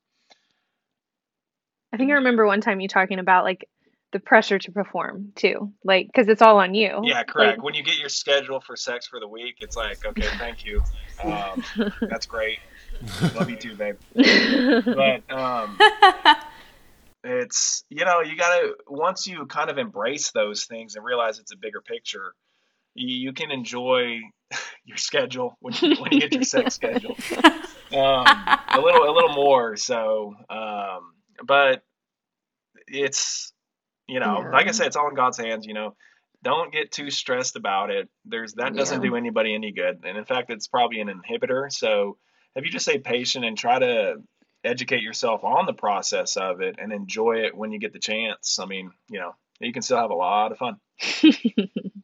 I 1.93 1.97
think 1.97 2.11
I 2.11 2.15
remember 2.15 2.45
one 2.45 2.61
time 2.61 2.79
you 2.79 2.87
talking 2.87 3.19
about 3.19 3.43
like 3.43 3.67
the 4.11 4.19
pressure 4.19 4.59
to 4.59 4.71
perform 4.71 5.31
too, 5.35 5.71
like 5.83 6.07
because 6.07 6.27
it's 6.27 6.41
all 6.41 6.57
on 6.57 6.73
you. 6.73 7.01
yeah, 7.03 7.19
Like, 7.19 7.29
correct. 7.29 7.63
when 7.63 7.73
you 7.73 7.83
get 7.83 7.97
your 7.97 8.09
schedule 8.09 8.59
for 8.59 8.75
sex 8.75 9.07
for 9.07 9.19
the 9.19 9.27
week, 9.27 9.55
it's 9.59 9.75
like, 9.75 10.05
okay, 10.05 10.27
thank 10.37 10.65
you, 10.65 10.81
um, 11.23 11.63
that's 12.09 12.25
great, 12.25 12.59
love 13.35 13.49
you 13.49 13.57
too, 13.57 13.75
babe. 13.75 13.95
But 14.85 15.33
um, 15.33 15.77
it's 17.23 17.83
you 17.89 18.03
know 18.03 18.21
you 18.21 18.35
gotta 18.35 18.73
once 18.87 19.27
you 19.27 19.45
kind 19.45 19.69
of 19.69 19.77
embrace 19.77 20.31
those 20.31 20.65
things 20.65 20.95
and 20.95 21.05
realize 21.05 21.39
it's 21.39 21.53
a 21.53 21.57
bigger 21.57 21.81
picture 21.81 22.33
you, 22.95 23.15
you 23.15 23.33
can 23.33 23.51
enjoy 23.51 24.19
your 24.85 24.97
schedule 24.97 25.57
when 25.59 25.73
you, 25.81 25.95
when 26.01 26.11
you 26.11 26.19
get 26.19 26.33
your 26.33 26.43
sex 26.43 26.75
schedule 26.81 27.17
um, 27.93 28.25
a 28.73 28.79
little 28.79 29.03
a 29.03 29.13
little 29.13 29.33
more. 29.33 29.75
So, 29.77 30.33
um, 30.49 31.13
but 31.45 31.83
it's 32.87 33.53
you 34.07 34.19
know, 34.19 34.41
Yeah. 34.41 34.49
like 34.51 34.67
I 34.67 34.71
said, 34.71 34.87
it's 34.87 34.95
all 34.95 35.09
in 35.09 35.15
God's 35.15 35.37
hands. 35.37 35.65
You 35.65 35.73
know, 35.73 35.95
don't 36.43 36.71
get 36.73 36.91
too 36.91 37.09
stressed 37.11 37.55
about 37.55 37.89
it. 37.91 38.09
There's 38.25 38.53
that 38.55 38.75
doesn't 38.75 39.01
Yeah. 39.01 39.09
do 39.09 39.15
anybody 39.15 39.53
any 39.53 39.71
good, 39.71 40.01
and 40.05 40.17
in 40.17 40.25
fact, 40.25 40.49
it's 40.49 40.67
probably 40.67 40.99
an 41.01 41.07
inhibitor. 41.09 41.71
So, 41.71 42.17
if 42.55 42.65
you 42.65 42.71
just 42.71 42.85
stay 42.85 42.97
patient 42.99 43.45
and 43.45 43.57
try 43.57 43.79
to 43.79 44.15
educate 44.63 45.01
yourself 45.01 45.43
on 45.43 45.65
the 45.65 45.73
process 45.73 46.37
of 46.37 46.61
it 46.61 46.75
and 46.77 46.91
enjoy 46.93 47.37
it 47.45 47.55
when 47.55 47.71
you 47.71 47.79
get 47.79 47.93
the 47.93 47.99
chance, 47.99 48.59
I 48.59 48.65
mean, 48.65 48.91
you 49.09 49.19
know, 49.19 49.33
you 49.59 49.73
can 49.73 49.81
still 49.81 49.97
have 49.97 50.11
a 50.11 50.15
lot 50.15 50.51
of 50.51 50.57
fun. 50.59 50.75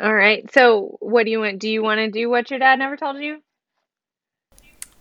All 0.00 0.14
right. 0.14 0.50
So, 0.52 0.96
what 1.00 1.24
do 1.24 1.30
you 1.30 1.40
want? 1.40 1.58
Do 1.58 1.68
you 1.68 1.82
want 1.82 1.98
to 1.98 2.10
do 2.10 2.30
what 2.30 2.50
your 2.50 2.58
dad 2.58 2.78
never 2.78 2.96
told 2.96 3.18
you? 3.18 3.42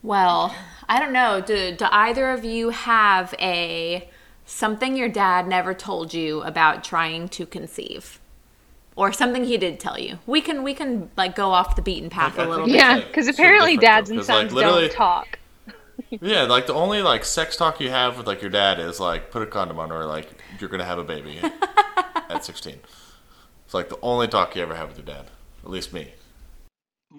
Well, 0.01 0.55
I 0.87 0.99
don't 0.99 1.13
know. 1.13 1.41
Do, 1.41 1.75
do 1.75 1.85
either 1.91 2.29
of 2.31 2.43
you 2.45 2.69
have 2.69 3.33
a 3.39 4.09
something 4.45 4.95
your 4.97 5.09
dad 5.09 5.47
never 5.47 5.73
told 5.73 6.13
you 6.13 6.41
about 6.41 6.83
trying 6.83 7.29
to 7.29 7.45
conceive? 7.45 8.19
Or 8.95 9.13
something 9.13 9.45
he 9.45 9.57
did 9.57 9.79
tell 9.79 9.97
you. 9.97 10.19
We 10.25 10.41
can 10.41 10.63
we 10.63 10.73
can 10.73 11.09
like 11.15 11.33
go 11.35 11.51
off 11.51 11.77
the 11.77 11.81
beaten 11.81 12.09
path 12.09 12.37
a 12.37 12.43
little 12.43 12.67
bit. 12.67 12.75
Yeah, 12.75 12.99
because 12.99 13.27
so 13.27 13.31
apparently 13.31 13.77
dads 13.77 14.09
and 14.09 14.19
and 14.19 14.19
'cause, 14.19 14.29
like, 14.29 14.49
sons 14.49 14.59
don't 14.59 14.91
talk. 14.91 15.39
Yeah, 16.21 16.43
like 16.43 16.65
the 16.65 16.73
only 16.73 17.01
like 17.01 17.23
sex 17.23 17.55
talk 17.55 17.79
you 17.79 17.89
have 17.89 18.17
with 18.17 18.25
like 18.27 18.41
your 18.41 18.49
dad 18.49 18.79
is 18.79 18.99
like 18.99 19.31
put 19.31 19.41
a 19.41 19.45
condom 19.45 19.79
on 19.79 19.91
or 19.91 20.05
like 20.05 20.29
you're 20.59 20.69
gonna 20.69 20.85
have 20.85 20.97
a 20.97 21.03
baby 21.03 21.39
at 22.29 22.43
16. 22.43 22.79
It's 23.69 23.75
like 23.75 23.89
the 23.89 23.99
only 24.01 24.27
talk 24.27 24.55
you 24.55 24.63
ever 24.63 24.73
have 24.73 24.87
with 24.87 24.97
your 24.97 25.05
dad, 25.05 25.25
at 25.63 25.69
least 25.69 25.93
me. 25.93 26.11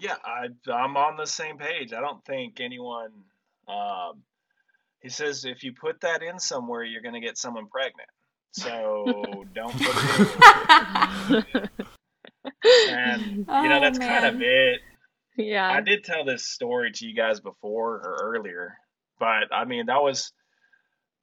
Yeah, 0.01 0.17
I, 0.25 0.49
I'm 0.73 0.97
on 0.97 1.17
the 1.17 1.25
same 1.25 1.59
page. 1.59 1.93
I 1.93 2.01
don't 2.01 2.25
think 2.25 2.59
anyone. 2.59 3.13
Um, 3.69 4.25
he 4.99 5.11
says 5.11 5.45
if 5.45 5.63
you 5.63 5.73
put 5.81 6.01
that 6.01 6.25
in 6.25 6.41
somewhere, 6.41 6.83
you're 6.83 7.03
going 7.03 7.15
to 7.15 7.21
get 7.21 7.39
someone 7.39 7.69
pregnant. 7.69 8.09
So 8.51 9.45
don't 9.55 9.73
put 9.79 11.37
it 11.37 11.47
in. 11.55 12.67
And 12.89 13.27
you 13.37 13.45
know 13.45 13.77
Oh, 13.77 13.81
that's 13.81 14.01
kind 14.01 14.27
of 14.27 14.43
it. 14.43 14.81
Yeah. 15.37 15.71
I 15.71 15.83
did 15.83 16.03
tell 16.03 16.25
this 16.25 16.47
story 16.51 16.91
to 16.95 17.07
you 17.07 17.15
guys 17.15 17.39
before 17.39 17.95
or 17.95 18.17
earlier, 18.25 18.77
but 19.21 19.55
I 19.55 19.67
mean 19.67 19.87
that 19.87 20.03
was 20.03 20.33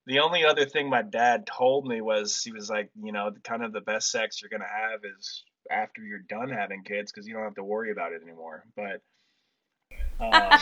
the 0.08 0.20
only 0.20 0.46
other 0.46 0.66
thing 0.66 0.90
my 0.90 1.02
dad 1.02 1.46
told 1.46 1.86
me 1.86 2.00
was 2.00 2.42
he 2.42 2.52
was 2.54 2.70
like, 2.70 2.90
you 3.04 3.12
know, 3.12 3.30
kind 3.44 3.64
of 3.64 3.74
the 3.74 3.82
best 3.82 4.10
sex 4.10 4.42
you're 4.42 4.50
gonna 4.50 4.66
have 4.66 5.02
is 5.04 5.44
after 5.70 6.02
you're 6.02 6.20
done 6.30 6.50
having 6.50 6.84
kids 6.84 7.12
because 7.12 7.28
you 7.28 7.34
don't 7.34 7.44
have 7.44 7.56
to 7.56 7.64
worry 7.64 7.92
about 7.92 8.14
it 8.14 8.22
anymore. 8.24 8.64
But 8.76 9.02
um, 10.20 10.60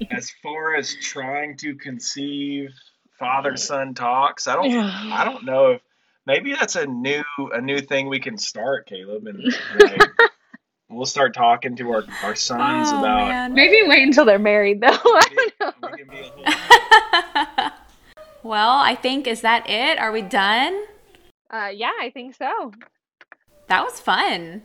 as 0.10 0.30
far 0.42 0.74
as 0.74 0.94
trying 1.00 1.56
to 1.58 1.76
conceive 1.76 2.70
father 3.16 3.56
son 3.56 3.94
talks, 3.94 4.48
I 4.48 4.56
don't, 4.56 4.72
I 4.74 5.24
don't 5.24 5.44
know 5.44 5.70
if 5.70 5.80
maybe 6.26 6.52
that's 6.52 6.74
a 6.74 6.86
new 6.86 7.22
a 7.52 7.60
new 7.60 7.78
thing 7.78 8.08
we 8.08 8.18
can 8.18 8.36
start, 8.36 8.88
Kaleb, 8.88 9.28
and 9.28 9.40
like, 9.80 10.10
we'll 10.90 11.06
start 11.06 11.32
talking 11.32 11.76
to 11.76 11.90
our 11.90 12.04
our 12.24 12.34
sons 12.34 12.88
Oh, 12.92 12.98
about. 12.98 13.28
man. 13.28 13.54
Maybe 13.54 13.76
wait 13.86 14.02
until 14.02 14.24
they're 14.24 14.38
married, 14.40 14.80
though. 14.80 14.88
I 15.04 15.48
don't 15.60 15.80
know. 15.80 16.53
Well, 18.44 18.76
I 18.78 18.94
think 18.94 19.26
is 19.26 19.40
that 19.40 19.68
it? 19.68 19.98
Are 19.98 20.12
we 20.12 20.22
done? 20.22 20.84
Uh, 21.50 21.70
yeah, 21.74 21.92
I 22.00 22.10
think 22.10 22.34
so. 22.36 22.72
That 23.68 23.82
was 23.84 23.98
fun. 24.00 24.62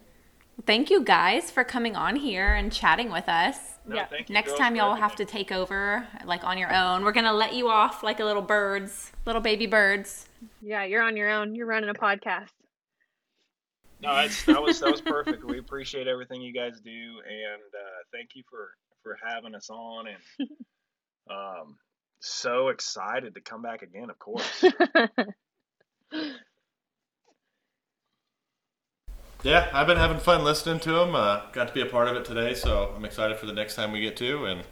Thank 0.65 0.89
you 0.89 1.03
guys 1.03 1.49
for 1.49 1.63
coming 1.63 1.95
on 1.95 2.17
here 2.17 2.53
and 2.53 2.71
chatting 2.71 3.11
with 3.11 3.29
us. 3.29 3.57
No, 3.85 3.95
Yeah. 3.95 4.05
thank 4.07 4.29
you, 4.29 4.33
Next 4.33 4.57
time 4.57 4.75
y'all 4.75 4.89
will 4.89 4.95
have 5.01 5.15
to 5.15 5.25
take 5.25 5.51
over 5.51 6.05
like 6.25 6.43
on 6.43 6.57
your 6.57 6.73
own. 6.75 7.03
We're 7.03 7.13
gonna 7.13 7.33
let 7.33 7.53
you 7.53 7.69
off 7.69 8.03
like 8.03 8.19
a 8.19 8.25
little 8.25 8.41
birds, 8.41 9.11
little 9.25 9.41
baby 9.41 9.65
birds. 9.67 10.27
Yeah, 10.61 10.83
you're 10.83 11.01
on 11.01 11.15
your 11.15 11.29
own. 11.29 11.55
You're 11.55 11.65
running 11.65 11.89
a 11.89 11.93
podcast. 11.93 12.49
No, 14.01 14.15
it's, 14.19 14.43
that 14.45 14.61
was 14.61 14.79
that 14.81 14.91
was 14.91 15.01
perfect. 15.01 15.43
We 15.43 15.59
appreciate 15.59 16.07
everything 16.07 16.41
you 16.41 16.53
guys 16.53 16.79
do, 16.81 16.89
and 16.91 17.61
uh, 17.73 17.99
thank 18.13 18.29
you 18.35 18.43
for 18.49 18.69
for 19.01 19.17
having 19.25 19.55
us 19.55 19.69
on. 19.69 20.07
And 20.07 20.49
um, 21.31 21.77
so 22.19 22.69
excited 22.69 23.36
to 23.36 23.41
come 23.41 23.62
back 23.62 23.82
again. 23.82 24.10
Of 24.10 24.19
course. 24.19 24.63
Yeah, 29.41 29.69
I've 29.71 29.88
been 29.88 29.95
having 29.95 30.19
fun 30.19 30.43
listening 30.43 30.82
to 30.82 30.91
them. 30.91 31.15
Uh, 31.15 31.43
got 31.53 31.69
to 31.69 31.73
be 31.73 31.79
a 31.79 31.86
part 31.86 32.10
of 32.10 32.17
it 32.17 32.25
today, 32.25 32.53
so 32.53 32.91
I'm 32.93 33.05
excited 33.05 33.38
for 33.38 33.45
the 33.45 33.53
next 33.53 33.75
time 33.75 33.93
we 33.93 34.01
get 34.01 34.17
to. 34.17 34.45
And 34.45 34.63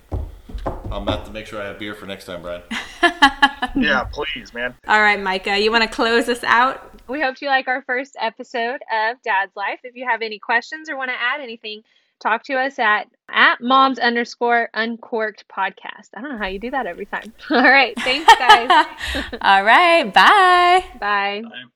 I'm 0.92 1.04
about 1.04 1.26
to 1.26 1.32
make 1.32 1.46
sure 1.46 1.62
I 1.62 1.66
have 1.68 1.80
beer 1.80 1.96
for 1.96 2.06
next 2.06 2.26
time, 2.26 2.42
Brian. 2.42 2.64
yeah, 3.78 4.04
please, 4.12 4.54
man. 4.54 4.76
All 4.86 5.00
right, 5.00 5.22
Micah, 5.22 5.58
you 5.58 5.72
want 5.72 5.84
to 5.84 5.90
close 5.90 6.28
us 6.28 6.44
out? 6.44 7.02
We 7.08 7.22
hope 7.22 7.40
you 7.40 7.48
like 7.48 7.70
our 7.70 7.82
first 7.84 8.18
episode 8.20 8.82
of 8.94 9.22
Dad's 9.24 9.56
Life. 9.56 9.80
If 9.86 9.96
you 9.96 10.06
have 10.06 10.22
any 10.22 10.38
questions 10.38 10.90
or 10.90 10.98
want 10.98 11.12
to 11.12 11.18
add 11.18 11.40
anything, 11.40 11.84
talk 12.20 12.44
to 12.44 12.54
us 12.54 12.80
at 12.80 13.08
at 13.30 13.60
moms 13.62 14.00
underscore 14.00 14.70
uncorked 14.74 15.46
podcast. 15.50 16.10
I 16.16 16.22
don't 16.22 16.32
know 16.32 16.38
how 16.38 16.48
you 16.48 16.60
do 16.60 16.72
that 16.72 16.86
every 16.86 17.06
time. 17.06 17.34
All 17.52 17.62
right. 17.62 17.94
Thanks, 18.00 18.34
guys. 18.36 18.88
All 19.42 19.64
right, 19.64 20.04
bye. 20.14 20.86
Bye. 21.00 21.44
I'm 21.46 21.72